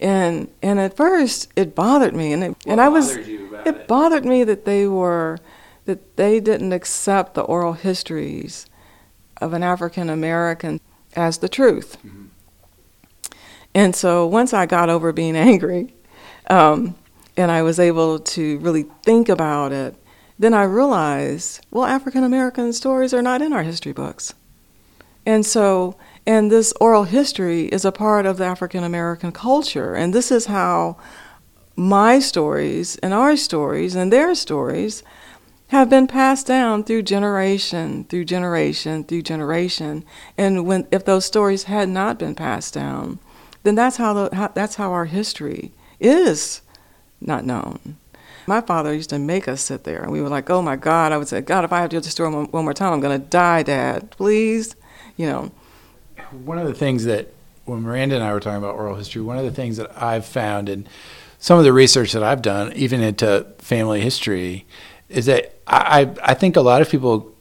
And 0.00 0.48
and 0.62 0.78
at 0.78 0.96
first 0.96 1.52
it 1.56 1.74
bothered 1.74 2.14
me, 2.14 2.32
and 2.32 2.44
it, 2.44 2.56
and 2.66 2.80
I 2.80 2.88
was 2.88 3.16
it, 3.16 3.28
it 3.66 3.88
bothered 3.88 4.24
me 4.24 4.44
that 4.44 4.64
they 4.64 4.86
were 4.86 5.38
that 5.86 6.16
they 6.16 6.38
didn't 6.38 6.72
accept 6.72 7.34
the 7.34 7.42
oral 7.42 7.72
histories 7.72 8.66
of 9.40 9.52
an 9.52 9.62
African 9.62 10.10
American 10.10 10.80
as 11.16 11.38
the 11.38 11.48
truth. 11.48 11.96
Mm-hmm. 12.06 12.26
And 13.74 13.94
so 13.94 14.26
once 14.26 14.52
I 14.52 14.66
got 14.66 14.88
over 14.88 15.12
being 15.12 15.36
angry 15.50 15.94
um, 16.48 16.94
and 17.36 17.50
I 17.50 17.62
was 17.62 17.78
able 17.78 18.18
to 18.18 18.58
really 18.58 18.86
think 19.02 19.28
about 19.28 19.72
it, 19.72 19.94
then 20.38 20.54
I 20.54 20.62
realized, 20.64 21.64
well, 21.70 21.84
African 21.84 22.22
American 22.22 22.72
stories 22.72 23.12
are 23.12 23.22
not 23.22 23.42
in 23.42 23.52
our 23.52 23.62
history 23.62 23.92
books. 23.92 24.34
And 25.26 25.44
so, 25.44 25.96
and 26.28 26.52
this 26.52 26.74
oral 26.78 27.04
history 27.04 27.68
is 27.68 27.86
a 27.86 27.90
part 27.90 28.26
of 28.26 28.36
the 28.36 28.44
African 28.44 28.84
American 28.84 29.32
culture. 29.32 29.94
And 29.94 30.14
this 30.14 30.30
is 30.30 30.44
how 30.44 30.98
my 31.74 32.18
stories 32.18 32.96
and 32.98 33.14
our 33.14 33.34
stories 33.34 33.94
and 33.94 34.12
their 34.12 34.34
stories 34.34 35.02
have 35.68 35.88
been 35.88 36.06
passed 36.06 36.46
down 36.46 36.84
through 36.84 37.04
generation, 37.04 38.04
through 38.04 38.26
generation, 38.26 39.04
through 39.04 39.22
generation. 39.22 40.04
And 40.36 40.66
when 40.66 40.86
if 40.90 41.06
those 41.06 41.24
stories 41.24 41.62
had 41.62 41.88
not 41.88 42.18
been 42.18 42.34
passed 42.34 42.74
down, 42.74 43.20
then 43.62 43.74
that's 43.74 43.96
how, 43.96 44.12
the, 44.12 44.36
how 44.36 44.48
that's 44.48 44.74
how 44.74 44.92
our 44.92 45.06
history 45.06 45.72
is 45.98 46.60
not 47.22 47.46
known. 47.46 47.96
My 48.46 48.60
father 48.60 48.92
used 48.92 49.10
to 49.10 49.18
make 49.18 49.48
us 49.48 49.62
sit 49.62 49.84
there, 49.84 50.02
and 50.02 50.12
we 50.12 50.20
were 50.20 50.28
like, 50.28 50.50
"Oh 50.50 50.60
my 50.60 50.76
God!" 50.76 51.10
I 51.10 51.16
would 51.16 51.28
say, 51.28 51.40
"God, 51.40 51.64
if 51.64 51.72
I 51.72 51.80
have 51.80 51.88
to 51.88 51.96
do 51.96 52.00
the 52.00 52.10
story 52.10 52.34
one, 52.34 52.46
one 52.46 52.64
more 52.64 52.74
time, 52.74 52.92
I'm 52.92 53.00
going 53.00 53.18
to 53.18 53.26
die, 53.26 53.62
Dad. 53.62 54.10
Please." 54.10 54.76
You 55.16 55.26
know. 55.26 55.52
One 56.32 56.58
of 56.58 56.66
the 56.66 56.74
things 56.74 57.04
that 57.04 57.32
when 57.64 57.82
Miranda 57.82 58.16
and 58.16 58.24
I 58.24 58.32
were 58.32 58.40
talking 58.40 58.58
about 58.58 58.74
oral 58.74 58.96
history, 58.96 59.22
one 59.22 59.38
of 59.38 59.44
the 59.44 59.50
things 59.50 59.76
that 59.76 59.90
I've 60.00 60.26
found 60.26 60.68
in 60.68 60.86
some 61.38 61.58
of 61.58 61.64
the 61.64 61.72
research 61.72 62.12
that 62.12 62.22
I've 62.22 62.42
done, 62.42 62.72
even 62.74 63.00
into 63.00 63.46
family 63.58 64.00
history, 64.00 64.66
is 65.08 65.26
that 65.26 65.54
I, 65.66 66.10
I 66.22 66.34
think 66.34 66.56
a 66.56 66.60
lot 66.60 66.82
of 66.82 66.90
people 66.90 67.34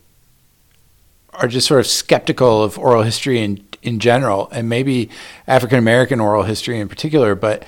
are 1.33 1.47
just 1.47 1.67
sort 1.67 1.79
of 1.79 1.87
skeptical 1.87 2.63
of 2.63 2.77
oral 2.77 3.03
history 3.03 3.39
in 3.41 3.63
in 3.83 3.99
general, 3.99 4.49
and 4.51 4.67
maybe 4.67 5.09
African 5.47 5.77
American 5.77 6.19
oral 6.19 6.43
history 6.43 6.79
in 6.79 6.89
particular. 6.89 7.35
But 7.35 7.65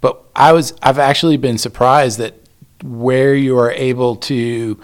but 0.00 0.24
I 0.34 0.52
was 0.52 0.74
I've 0.82 0.98
actually 0.98 1.36
been 1.36 1.58
surprised 1.58 2.18
that 2.18 2.34
where 2.82 3.34
you 3.34 3.58
are 3.58 3.70
able 3.70 4.16
to 4.16 4.80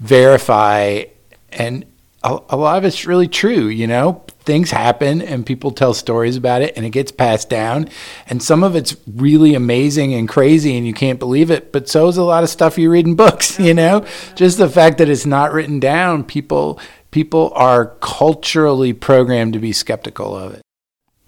verify 0.00 1.04
and 1.50 1.84
a, 2.26 2.42
a 2.50 2.56
lot 2.56 2.78
of 2.78 2.84
it's 2.84 3.06
really 3.06 3.28
true, 3.28 3.68
you 3.68 3.86
know. 3.86 4.24
Things 4.40 4.70
happen 4.70 5.22
and 5.22 5.46
people 5.46 5.70
tell 5.70 5.94
stories 5.94 6.36
about 6.36 6.62
it 6.62 6.76
and 6.76 6.84
it 6.84 6.90
gets 6.90 7.12
passed 7.12 7.48
down. 7.48 7.88
And 8.28 8.42
some 8.42 8.62
of 8.62 8.74
it's 8.76 8.96
really 9.06 9.54
amazing 9.54 10.14
and 10.14 10.28
crazy 10.28 10.76
and 10.76 10.86
you 10.86 10.92
can't 10.92 11.18
believe 11.18 11.50
it, 11.50 11.72
but 11.72 11.88
so 11.88 12.08
is 12.08 12.16
a 12.16 12.24
lot 12.24 12.44
of 12.44 12.50
stuff 12.50 12.78
you 12.78 12.90
read 12.90 13.06
in 13.06 13.14
books, 13.14 13.58
you 13.60 13.74
know? 13.74 14.04
Just 14.34 14.58
the 14.58 14.68
fact 14.68 14.98
that 14.98 15.08
it's 15.08 15.26
not 15.26 15.52
written 15.52 15.80
down, 15.80 16.24
people 16.24 16.80
people 17.12 17.52
are 17.54 17.96
culturally 18.00 18.92
programmed 18.92 19.52
to 19.52 19.58
be 19.58 19.72
skeptical 19.72 20.36
of 20.36 20.52
it. 20.52 20.60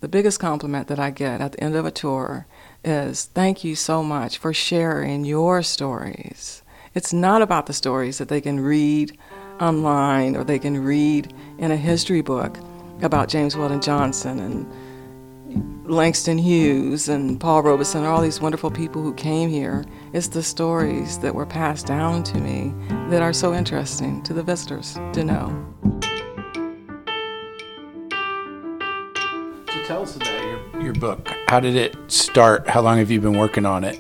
The 0.01 0.09
biggest 0.09 0.39
compliment 0.39 0.89
that 0.89 0.99
I 0.99 1.11
get 1.11 1.41
at 1.41 1.53
the 1.53 1.65
end 1.65 1.75
of 1.75 1.87
a 1.87 1.91
tour 1.91 2.47
is 2.85 3.25
thank 3.25 3.65
you 3.65 3.75
so 3.75 4.03
much 4.03 4.39
for 4.39 4.53
sharing 4.53 5.25
your 5.25 5.63
stories. 5.63 6.63
It's 6.95 7.13
not 7.13 7.43
about 7.43 7.67
the 7.67 7.73
stories 7.73 8.19
that 8.19 8.29
they 8.29 8.41
can 8.41 8.61
read 8.61 9.17
online 9.61 10.37
or 10.37 10.45
they 10.45 10.59
can 10.59 10.83
read 10.83 11.33
in 11.59 11.71
a 11.71 11.77
history 11.77 12.21
book 12.21 12.59
about 13.03 13.29
James 13.29 13.57
Weldon 13.57 13.81
Johnson 13.81 14.39
and 14.39 14.67
Langston 15.89 16.37
Hughes 16.37 17.09
and 17.09 17.41
Paul 17.41 17.63
Robeson, 17.63 18.05
all 18.05 18.21
these 18.21 18.41
wonderful 18.41 18.71
people 18.71 19.03
who 19.03 19.15
came 19.15 19.49
here. 19.49 19.87
It's 20.13 20.29
the 20.29 20.43
stories 20.43 21.19
that 21.21 21.35
were 21.35 21.47
passed 21.47 21.87
down 21.87 22.23
to 22.25 22.39
me 22.39 22.75
that 23.09 23.23
are 23.23 23.33
so 23.33 23.55
interesting 23.55 24.23
to 24.25 24.35
the 24.35 24.43
visitors 24.43 24.95
to 25.15 25.25
know. 25.25 25.67
So 29.73 29.85
tell 29.87 30.03
us 30.03 30.17
about 30.17 30.43
your, 30.75 30.83
your 30.83 30.95
book. 30.95 31.27
How 31.47 31.61
did 31.61 31.75
it 31.75 31.97
start? 32.09 32.69
How 32.69 32.83
long 32.83 32.99
have 32.99 33.11
you 33.11 33.21
been 33.21 33.39
working 33.39 33.65
on 33.65 33.85
it? 33.85 33.99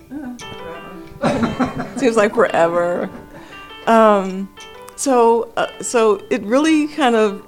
Seems 1.99 2.17
like 2.17 2.35
forever. 2.35 3.09
Um, 3.87 4.55
so, 4.99 5.52
uh, 5.57 5.69
so 5.81 6.21
it 6.28 6.43
really 6.43 6.88
kind 6.88 7.14
of 7.14 7.47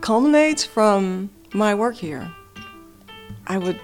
culminates 0.00 0.64
from 0.64 1.30
my 1.54 1.74
work 1.74 1.96
here. 1.96 2.30
I 3.46 3.58
would 3.58 3.80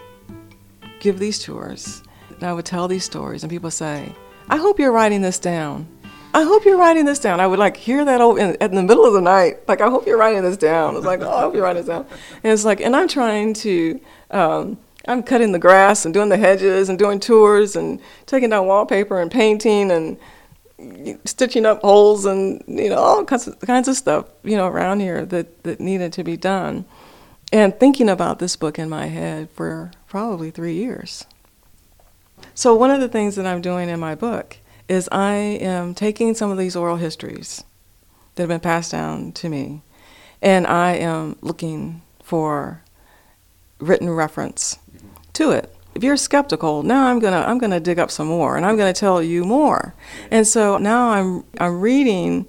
give 1.00 1.18
these 1.18 1.38
tours, 1.38 2.02
and 2.28 2.42
I 2.42 2.52
would 2.52 2.66
tell 2.66 2.86
these 2.86 3.04
stories, 3.04 3.42
and 3.42 3.50
people 3.50 3.70
say, 3.70 4.14
"I 4.48 4.56
hope 4.56 4.78
you're 4.78 4.92
writing 4.92 5.22
this 5.22 5.38
down." 5.38 5.88
I 6.32 6.44
hope 6.44 6.64
you're 6.64 6.78
writing 6.78 7.06
this 7.06 7.18
down. 7.18 7.40
I 7.40 7.46
would 7.48 7.58
like 7.58 7.76
hear 7.76 8.04
that 8.04 8.20
in, 8.20 8.54
in 8.60 8.74
the 8.76 8.84
middle 8.84 9.04
of 9.04 9.14
the 9.14 9.20
night. 9.20 9.66
Like, 9.66 9.80
I 9.80 9.90
hope 9.90 10.06
you're 10.06 10.16
writing 10.16 10.42
this 10.42 10.56
down. 10.56 10.94
It's 10.94 11.04
like, 11.04 11.22
oh, 11.22 11.28
I 11.28 11.40
hope 11.40 11.54
you're 11.54 11.64
writing 11.64 11.82
this 11.82 11.88
down. 11.88 12.06
And 12.44 12.52
it's 12.52 12.64
like, 12.64 12.80
and 12.80 12.94
I'm 12.94 13.08
trying 13.08 13.52
to, 13.54 14.00
um, 14.30 14.78
I'm 15.08 15.24
cutting 15.24 15.50
the 15.50 15.58
grass 15.58 16.04
and 16.04 16.14
doing 16.14 16.28
the 16.28 16.36
hedges 16.36 16.88
and 16.88 16.96
doing 16.96 17.18
tours 17.18 17.74
and 17.74 18.00
taking 18.26 18.50
down 18.50 18.66
wallpaper 18.68 19.20
and 19.20 19.28
painting 19.28 19.90
and 19.90 20.18
stitching 21.24 21.66
up 21.66 21.80
holes 21.82 22.24
and 22.24 22.62
you 22.66 22.88
know 22.88 22.96
all 22.96 23.24
kinds 23.24 23.46
of, 23.46 23.58
kinds 23.60 23.88
of 23.88 23.96
stuff 23.96 24.26
you 24.42 24.56
know 24.56 24.66
around 24.66 25.00
here 25.00 25.24
that 25.26 25.62
that 25.62 25.80
needed 25.80 26.12
to 26.14 26.24
be 26.24 26.36
done. 26.36 26.84
And 27.52 27.78
thinking 27.78 28.08
about 28.08 28.38
this 28.38 28.54
book 28.54 28.78
in 28.78 28.88
my 28.88 29.06
head 29.06 29.50
for 29.50 29.90
probably 30.06 30.52
3 30.52 30.72
years. 30.72 31.26
So 32.54 32.76
one 32.76 32.92
of 32.92 33.00
the 33.00 33.08
things 33.08 33.34
that 33.34 33.44
I'm 33.44 33.60
doing 33.60 33.88
in 33.88 33.98
my 33.98 34.14
book 34.14 34.58
is 34.88 35.08
I 35.10 35.34
am 35.34 35.94
taking 35.94 36.34
some 36.34 36.50
of 36.50 36.58
these 36.58 36.76
oral 36.76 36.96
histories 36.96 37.64
that 38.34 38.42
have 38.42 38.48
been 38.48 38.60
passed 38.60 38.92
down 38.92 39.32
to 39.32 39.48
me 39.48 39.82
and 40.40 40.66
I 40.66 40.92
am 40.92 41.36
looking 41.40 42.02
for 42.22 42.82
written 43.78 44.10
reference 44.10 44.78
to 45.34 45.50
it 45.50 45.74
if 45.94 46.04
you're 46.04 46.16
skeptical, 46.16 46.82
now 46.82 47.06
I'm 47.06 47.18
gonna 47.18 47.44
I'm 47.46 47.58
gonna 47.58 47.80
dig 47.80 47.98
up 47.98 48.10
some 48.10 48.28
more, 48.28 48.56
and 48.56 48.64
I'm 48.64 48.76
gonna 48.76 48.92
tell 48.92 49.22
you 49.22 49.44
more. 49.44 49.94
And 50.30 50.46
so 50.46 50.78
now 50.78 51.10
I'm 51.10 51.44
I'm 51.58 51.80
reading 51.80 52.46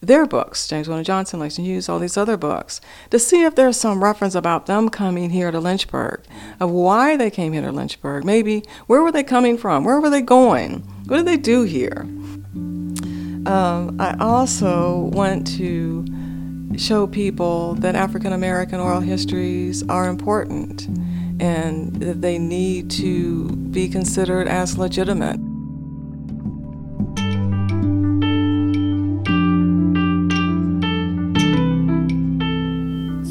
their 0.00 0.24
books, 0.24 0.66
James 0.66 0.88
Weldon 0.88 1.04
Johnson, 1.04 1.40
Langston 1.40 1.64
Hughes, 1.64 1.88
all 1.88 1.98
these 1.98 2.16
other 2.16 2.36
books, 2.36 2.80
to 3.10 3.18
see 3.18 3.42
if 3.42 3.54
there's 3.54 3.76
some 3.76 4.02
reference 4.02 4.34
about 4.34 4.66
them 4.66 4.88
coming 4.88 5.30
here 5.30 5.50
to 5.50 5.60
Lynchburg, 5.60 6.22
of 6.58 6.70
why 6.70 7.16
they 7.16 7.30
came 7.30 7.52
here 7.52 7.62
to 7.62 7.72
Lynchburg. 7.72 8.24
Maybe 8.24 8.64
where 8.86 9.02
were 9.02 9.12
they 9.12 9.24
coming 9.24 9.58
from? 9.58 9.84
Where 9.84 10.00
were 10.00 10.10
they 10.10 10.22
going? 10.22 10.80
What 11.06 11.18
did 11.18 11.26
they 11.26 11.36
do 11.36 11.64
here? 11.64 12.06
Um, 13.46 13.96
I 13.98 14.16
also 14.20 15.10
want 15.12 15.46
to 15.58 16.06
show 16.78 17.06
people 17.06 17.74
that 17.74 17.94
African 17.94 18.32
American 18.32 18.80
oral 18.80 19.00
histories 19.00 19.86
are 19.88 20.08
important 20.08 20.88
and 21.40 21.96
that 21.96 22.20
they 22.20 22.38
need 22.38 22.90
to 22.90 23.48
be 23.48 23.88
considered 23.88 24.46
as 24.46 24.76
legitimate. 24.76 25.40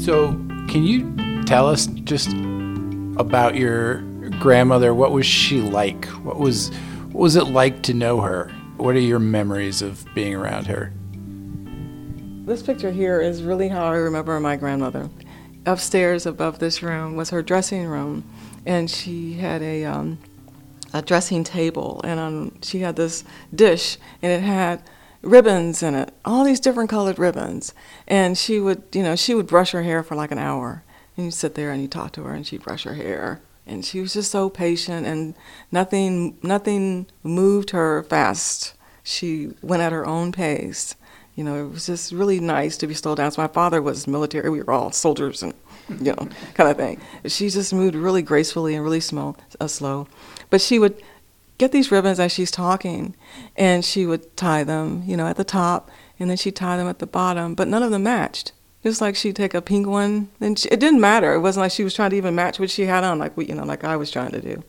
So, 0.04 0.32
can 0.68 0.82
you 0.82 1.14
tell 1.44 1.68
us 1.68 1.86
just 1.86 2.32
about 3.16 3.54
your 3.54 4.00
grandmother? 4.40 4.92
What 4.92 5.12
was 5.12 5.24
she 5.24 5.60
like? 5.60 6.06
What 6.06 6.40
was 6.40 6.74
what 7.12 7.22
was 7.22 7.36
it 7.36 7.44
like 7.44 7.82
to 7.84 7.94
know 7.94 8.20
her? 8.20 8.50
What 8.76 8.96
are 8.96 9.00
your 9.00 9.18
memories 9.20 9.82
of 9.82 10.04
being 10.14 10.34
around 10.34 10.66
her? 10.66 10.92
This 12.44 12.62
picture 12.62 12.90
here 12.90 13.20
is 13.20 13.44
really 13.44 13.68
how 13.68 13.84
I 13.84 13.96
remember 13.96 14.40
my 14.40 14.56
grandmother 14.56 15.08
upstairs 15.70 16.26
above 16.26 16.58
this 16.58 16.82
room 16.82 17.16
was 17.16 17.30
her 17.30 17.42
dressing 17.42 17.86
room, 17.86 18.24
and 18.66 18.90
she 18.90 19.34
had 19.34 19.62
a 19.62 19.84
um, 19.84 20.18
a 20.92 21.02
dressing 21.02 21.44
table, 21.44 22.00
and 22.04 22.18
um, 22.18 22.60
she 22.62 22.80
had 22.80 22.96
this 22.96 23.24
dish, 23.54 23.96
and 24.20 24.32
it 24.32 24.42
had 24.42 24.82
ribbons 25.22 25.82
in 25.82 25.94
it, 25.94 26.12
all 26.24 26.44
these 26.44 26.60
different 26.60 26.90
colored 26.90 27.18
ribbons. 27.18 27.74
And 28.08 28.36
she 28.36 28.58
would, 28.58 28.82
you 28.92 29.02
know, 29.02 29.14
she 29.14 29.34
would 29.34 29.46
brush 29.46 29.70
her 29.70 29.82
hair 29.82 30.02
for 30.02 30.14
like 30.16 30.32
an 30.32 30.38
hour, 30.38 30.82
and 31.16 31.26
you 31.26 31.30
sit 31.30 31.54
there 31.54 31.70
and 31.70 31.80
you 31.80 31.88
talk 31.88 32.12
to 32.12 32.24
her, 32.24 32.34
and 32.34 32.46
she'd 32.46 32.62
brush 32.62 32.84
her 32.84 32.94
hair, 32.94 33.40
and 33.66 33.84
she 33.84 34.00
was 34.00 34.14
just 34.14 34.30
so 34.30 34.50
patient, 34.50 35.06
and 35.06 35.34
nothing 35.70 36.38
nothing 36.42 37.06
moved 37.22 37.70
her 37.70 38.02
fast. 38.02 38.74
She 39.02 39.52
went 39.62 39.82
at 39.82 39.92
her 39.92 40.06
own 40.06 40.32
pace 40.32 40.94
you 41.34 41.44
know, 41.44 41.66
it 41.66 41.70
was 41.70 41.86
just 41.86 42.12
really 42.12 42.40
nice 42.40 42.76
to 42.78 42.86
be 42.86 42.94
slowed 42.94 43.18
down. 43.18 43.30
So 43.30 43.42
my 43.42 43.48
father 43.48 43.80
was 43.80 44.06
military; 44.06 44.50
we 44.50 44.62
were 44.62 44.72
all 44.72 44.92
soldiers 44.92 45.42
and 45.42 45.54
you 45.88 46.12
know, 46.12 46.28
kind 46.54 46.70
of 46.70 46.76
thing. 46.76 47.00
She 47.26 47.48
just 47.50 47.72
moved 47.72 47.94
really 47.94 48.22
gracefully 48.22 48.74
and 48.74 48.84
really 48.84 49.00
small, 49.00 49.36
uh, 49.60 49.66
slow. 49.66 50.06
But 50.50 50.60
she 50.60 50.78
would 50.78 51.02
get 51.58 51.72
these 51.72 51.90
ribbons 51.90 52.20
as 52.20 52.32
she's 52.32 52.50
talking, 52.50 53.14
and 53.56 53.84
she 53.84 54.06
would 54.06 54.36
tie 54.36 54.64
them, 54.64 55.02
you 55.06 55.16
know, 55.16 55.26
at 55.26 55.36
the 55.36 55.44
top, 55.44 55.90
and 56.18 56.30
then 56.30 56.36
she'd 56.36 56.56
tie 56.56 56.76
them 56.76 56.88
at 56.88 56.98
the 56.98 57.06
bottom. 57.06 57.54
But 57.54 57.68
none 57.68 57.82
of 57.82 57.90
them 57.90 58.04
matched. 58.04 58.52
Just 58.82 59.02
like 59.02 59.14
she'd 59.14 59.36
take 59.36 59.52
a 59.52 59.60
pink 59.60 59.86
one, 59.86 60.30
and 60.40 60.58
she, 60.58 60.68
it 60.70 60.80
didn't 60.80 61.00
matter. 61.00 61.34
It 61.34 61.40
wasn't 61.40 61.64
like 61.64 61.72
she 61.72 61.84
was 61.84 61.94
trying 61.94 62.10
to 62.10 62.16
even 62.16 62.34
match 62.34 62.58
what 62.58 62.70
she 62.70 62.86
had 62.86 63.04
on, 63.04 63.18
like 63.18 63.36
we, 63.36 63.44
you 63.44 63.54
know, 63.54 63.64
like 63.64 63.84
I 63.84 63.96
was 63.96 64.10
trying 64.10 64.30
to 64.32 64.40
do 64.40 64.62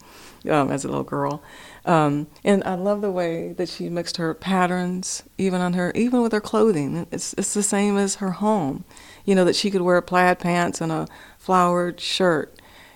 um, 0.51 0.69
as 0.69 0.83
a 0.83 0.89
little 0.89 1.03
girl. 1.03 1.41
Um, 1.85 2.27
and 2.43 2.63
I 2.63 2.75
love 2.75 3.01
the 3.01 3.11
way 3.11 3.53
that 3.53 3.69
she 3.69 3.89
mixed 3.89 4.17
her 4.17 4.33
patterns, 4.33 5.23
even 5.37 5.61
on 5.61 5.73
her, 5.73 5.91
even 5.95 6.21
with 6.21 6.31
her 6.31 6.41
clothing. 6.41 7.07
It's 7.11 7.33
it's 7.33 7.53
the 7.53 7.63
same 7.63 7.97
as 7.97 8.15
her 8.15 8.31
home, 8.31 8.83
you 9.25 9.33
know, 9.33 9.45
that 9.45 9.55
she 9.55 9.71
could 9.71 9.81
wear 9.81 9.99
plaid 10.01 10.39
pants 10.39 10.79
and 10.79 10.91
a 10.91 11.07
flowered 11.37 11.99
shirt. 11.99 12.53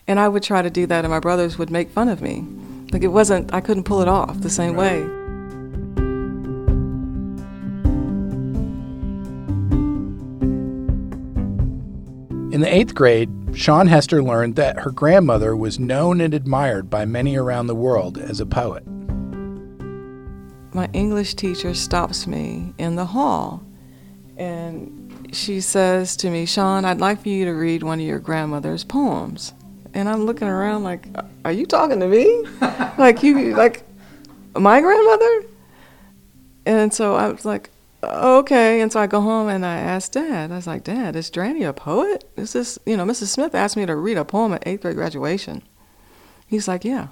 And 0.08 0.20
I 0.20 0.28
would 0.28 0.44
try 0.44 0.62
to 0.62 0.70
do 0.70 0.86
that, 0.86 1.04
and 1.04 1.12
my 1.12 1.20
brothers 1.20 1.58
would 1.58 1.72
make 1.72 1.90
fun 1.90 2.10
of 2.10 2.22
me. 2.22 2.46
Like 2.92 3.02
it 3.02 3.08
wasn't, 3.08 3.52
I 3.54 3.62
couldn't 3.62 3.86
pull 3.86 4.02
it 4.02 4.08
off 4.08 4.42
the 4.42 4.52
same 4.52 4.76
way. 4.76 5.08
In 12.56 12.62
the 12.62 12.74
eighth 12.74 12.96
grade, 12.96 13.30
Shaun 13.52 13.88
Hester 13.88 14.24
learned 14.24 14.56
that 14.56 14.80
her 14.80 14.90
grandmother 14.90 15.58
was 15.58 15.78
known 15.78 16.22
and 16.22 16.34
admired 16.34 16.90
by 16.90 17.04
many 17.04 17.36
around 17.36 17.68
the 17.68 17.76
world 17.76 18.18
as 18.18 18.40
a 18.40 18.46
poet. 18.46 18.88
my 20.74 20.90
English 20.94 21.34
teacher 21.34 21.74
stops 21.74 22.26
me 22.26 22.74
in 22.78 22.96
the 22.96 23.08
hall 23.08 23.62
and 24.38 25.28
she 25.34 25.60
says 25.60 26.16
to 26.16 26.30
me, 26.30 26.46
Shaun, 26.46 26.86
I'd 26.86 27.02
like 27.02 27.24
for 27.24 27.28
you 27.28 27.44
to 27.44 27.52
read 27.52 27.84
one 27.84 28.00
of 28.00 28.06
your 28.06 28.20
grandmother's 28.20 28.86
poems. 28.86 29.52
And 29.94 30.08
I'm 30.08 30.26
looking 30.26 30.48
around 30.48 30.86
like, 30.86 31.10
are 31.44 31.52
you 31.52 31.66
talking 31.66 32.00
to 32.00 32.08
me? 32.08 32.46
like 32.98 33.22
you, 33.22 33.54
like 33.54 33.84
my 34.56 34.80
grandmother? 34.80 35.44
And 36.66 36.94
so 36.94 37.16
I 37.16 37.28
was 37.28 37.44
like, 37.44 37.70
okay. 38.06 38.82
And 38.82 38.92
so 38.92 39.00
I 39.00 39.08
go 39.08 39.22
home 39.22 39.48
and 39.48 39.66
I 39.66 39.78
ask 39.78 40.12
Dad. 40.12 40.52
I 40.52 40.56
was 40.56 40.68
like, 40.68 40.84
Dad, 40.84 41.16
is 41.16 41.30
Dranny 41.30 41.64
a 41.64 41.74
poet? 41.74 42.24
Is 42.36 42.54
this, 42.54 42.80
you 42.86 42.98
know, 42.98 43.06
Mrs. 43.06 43.28
Smith 43.28 43.56
asked 43.56 43.78
me 43.78 43.86
to 43.86 43.96
read 43.96 44.18
a 44.18 44.26
poem 44.26 44.54
at 44.54 44.68
eighth 44.68 44.82
grade 44.82 44.96
graduation. 44.96 45.62
He's 46.48 46.68
like, 46.68 46.86
yeah. 46.86 47.08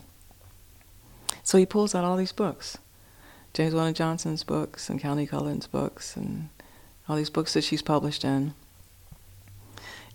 So 1.43 1.57
he 1.57 1.65
pulls 1.65 1.93
out 1.93 2.05
all 2.05 2.15
these 2.15 2.31
books, 2.31 2.77
James 3.53 3.73
Weldon 3.73 3.93
Johnson's 3.93 4.43
books 4.43 4.89
and 4.89 5.01
Countee 5.01 5.27
Cullen's 5.27 5.67
books 5.67 6.15
and 6.15 6.49
all 7.07 7.17
these 7.17 7.29
books 7.29 7.53
that 7.53 7.63
she's 7.63 7.81
published 7.81 8.23
in. 8.23 8.53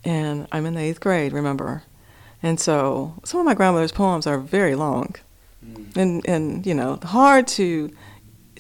And 0.05 0.47
I'm 0.53 0.65
in 0.65 0.75
the 0.75 0.81
eighth 0.81 1.01
grade, 1.01 1.33
remember? 1.33 1.83
And 2.43 2.59
so 2.61 3.15
some 3.25 3.41
of 3.41 3.47
my 3.47 3.55
grandmother's 3.55 3.93
poems 3.93 4.27
are 4.27 4.39
very 4.39 4.75
long, 4.75 5.17
mm. 5.65 5.97
and 5.97 6.25
and 6.27 6.65
you 6.65 6.75
know 6.75 6.99
hard 7.03 7.49
to 7.49 7.91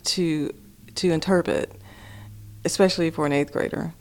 to 0.04 0.52
to 0.96 1.12
interpret, 1.12 1.77
especially 2.64 3.11
for 3.11 3.27
an 3.27 3.33
eighth 3.33 3.53
grader, 3.53 3.94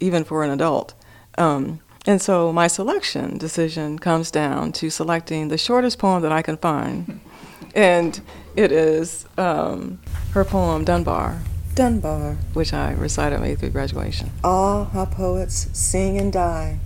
even 0.00 0.24
for 0.24 0.44
an 0.44 0.50
adult. 0.50 0.94
Um, 1.38 1.80
and 2.06 2.22
so 2.22 2.52
my 2.52 2.68
selection 2.68 3.36
decision 3.36 3.98
comes 3.98 4.30
down 4.30 4.72
to 4.72 4.90
selecting 4.90 5.48
the 5.48 5.58
shortest 5.58 5.98
poem 5.98 6.22
that 6.22 6.32
I 6.32 6.42
can 6.42 6.56
find, 6.56 7.20
and 7.74 8.20
it 8.54 8.72
is 8.72 9.26
um, 9.36 9.98
her 10.32 10.44
poem 10.44 10.84
Dunbar. 10.84 11.40
Dunbar, 11.74 12.38
which 12.54 12.72
I 12.72 12.92
recite 12.92 13.32
at 13.32 13.40
my 13.40 13.48
eighth 13.48 13.60
grade 13.60 13.72
graduation. 13.72 14.30
Ah, 14.42 14.84
how 14.84 15.04
poets 15.04 15.68
sing 15.72 16.16
and 16.16 16.32
die. 16.32 16.78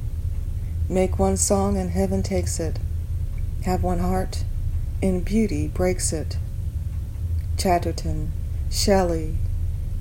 Make 0.88 1.18
one 1.18 1.36
song 1.36 1.76
and 1.76 1.90
heaven 1.90 2.24
takes 2.24 2.58
it. 2.58 2.80
Have 3.64 3.84
one 3.84 4.00
heart, 4.00 4.44
and 5.00 5.24
beauty 5.24 5.68
breaks 5.68 6.12
it. 6.12 6.38
Chatterton, 7.56 8.32
Shelley, 8.70 9.36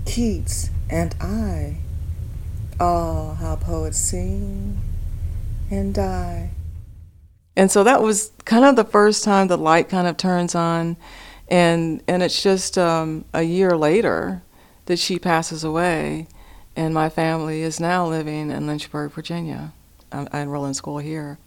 Keats, 0.06 0.72
and 0.90 1.16
I. 1.22 1.78
Ah, 2.80 3.36
how 3.36 3.56
poets 3.58 3.98
sing 3.98 4.80
and 5.70 5.94
die. 5.94 6.52
And 7.56 7.70
so 7.70 7.84
that 7.84 8.02
was 8.02 8.32
kind 8.46 8.64
of 8.64 8.76
the 8.76 8.86
first 8.86 9.24
time 9.24 9.48
the 9.48 9.58
light 9.58 9.90
kind 9.90 10.08
of 10.08 10.18
turns 10.18 10.56
on, 10.56 10.96
and 11.50 12.02
and 12.08 12.24
it's 12.24 12.42
just 12.42 12.78
um, 12.78 13.26
a 13.34 13.44
year 13.44 13.76
later 13.76 14.42
that 14.86 14.98
she 14.98 15.20
passes 15.20 15.64
away, 15.64 16.28
and 16.76 16.94
my 16.94 17.10
family 17.10 17.62
is 17.62 17.80
now 17.80 18.08
living 18.08 18.50
in 18.50 18.66
Lynchburg, 18.66 19.12
Virginia. 19.12 19.74
I, 20.12 20.28
I 20.32 20.40
enroll 20.40 20.66
in 20.66 20.74
school 20.74 21.00
here. 21.00 21.38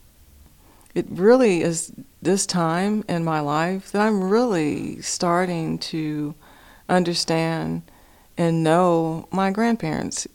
It 0.94 1.06
really 1.08 1.62
is 1.62 1.92
this 2.20 2.44
time 2.44 3.04
in 3.08 3.24
my 3.24 3.40
life 3.40 3.90
that 3.92 4.02
I'm 4.02 4.22
really 4.28 5.00
starting 5.00 5.78
to 5.78 6.34
understand 6.88 7.82
and 8.36 8.64
know 8.64 9.28
my 9.30 9.50
grandparents 9.50 10.26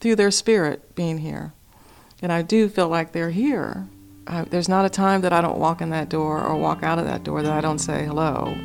through 0.00 0.16
their 0.16 0.30
spirit 0.30 0.94
being 0.94 1.18
here. 1.18 1.52
And 2.22 2.32
I 2.32 2.42
do 2.42 2.68
feel 2.68 2.88
like 2.88 3.12
they're 3.12 3.30
here. 3.30 3.88
I, 4.26 4.42
there's 4.42 4.68
not 4.68 4.84
a 4.84 4.90
time 4.90 5.20
that 5.20 5.32
I 5.32 5.40
don't 5.40 5.58
walk 5.58 5.80
in 5.80 5.90
that 5.90 6.08
door 6.08 6.42
or 6.42 6.56
walk 6.56 6.82
out 6.82 6.98
of 6.98 7.04
that 7.06 7.24
door 7.24 7.42
that 7.42 7.52
I 7.52 7.60
don't 7.60 7.78
say 7.78 8.04
hello 8.04 8.56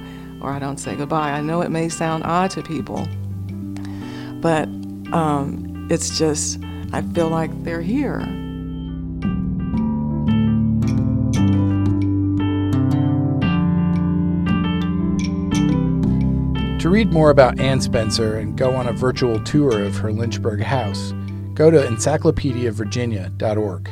or 0.42 0.50
I 0.50 0.60
don't 0.60 0.78
say 0.78 0.96
goodbye. 0.96 1.32
I 1.32 1.42
know 1.42 1.62
it 1.62 1.70
may 1.70 1.90
sound 1.90 2.24
odd 2.24 2.52
to 2.52 2.64
people, 2.64 3.08
but 4.42 4.68
um, 5.14 5.88
it's 5.92 6.18
just, 6.18 6.60
I 6.94 7.02
feel 7.02 7.30
like 7.30 7.64
they're 7.64 7.82
here. 7.82 8.22
To 16.82 16.90
read 16.90 17.14
more 17.14 17.30
about 17.30 17.60
Anne 17.60 17.80
Spencer 17.80 18.40
and 18.40 18.58
go 18.58 18.76
on 18.76 18.88
a 18.88 18.92
virtual 18.92 19.40
tour 19.44 19.84
of 19.84 19.96
her 19.98 20.12
Lynchburg 20.12 20.62
house, 20.62 21.14
go 21.54 21.70
to 21.70 21.78
encyclopediavirginia.org. 21.78 23.90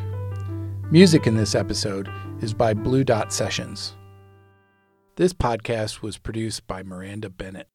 Music 0.91 1.27
in 1.27 1.35
this 1.35 1.53
episode 1.53 2.09
is 2.41 2.51
by 2.51 2.73
Blue 2.73 3.03
Dot 3.03 3.31
Sessions. 3.31 3.93
This 5.17 5.33
podcast 5.33 6.01
was 6.01 6.17
produced 6.17 6.65
by 6.65 6.81
Miranda 6.81 7.29
Bennett. 7.29 7.67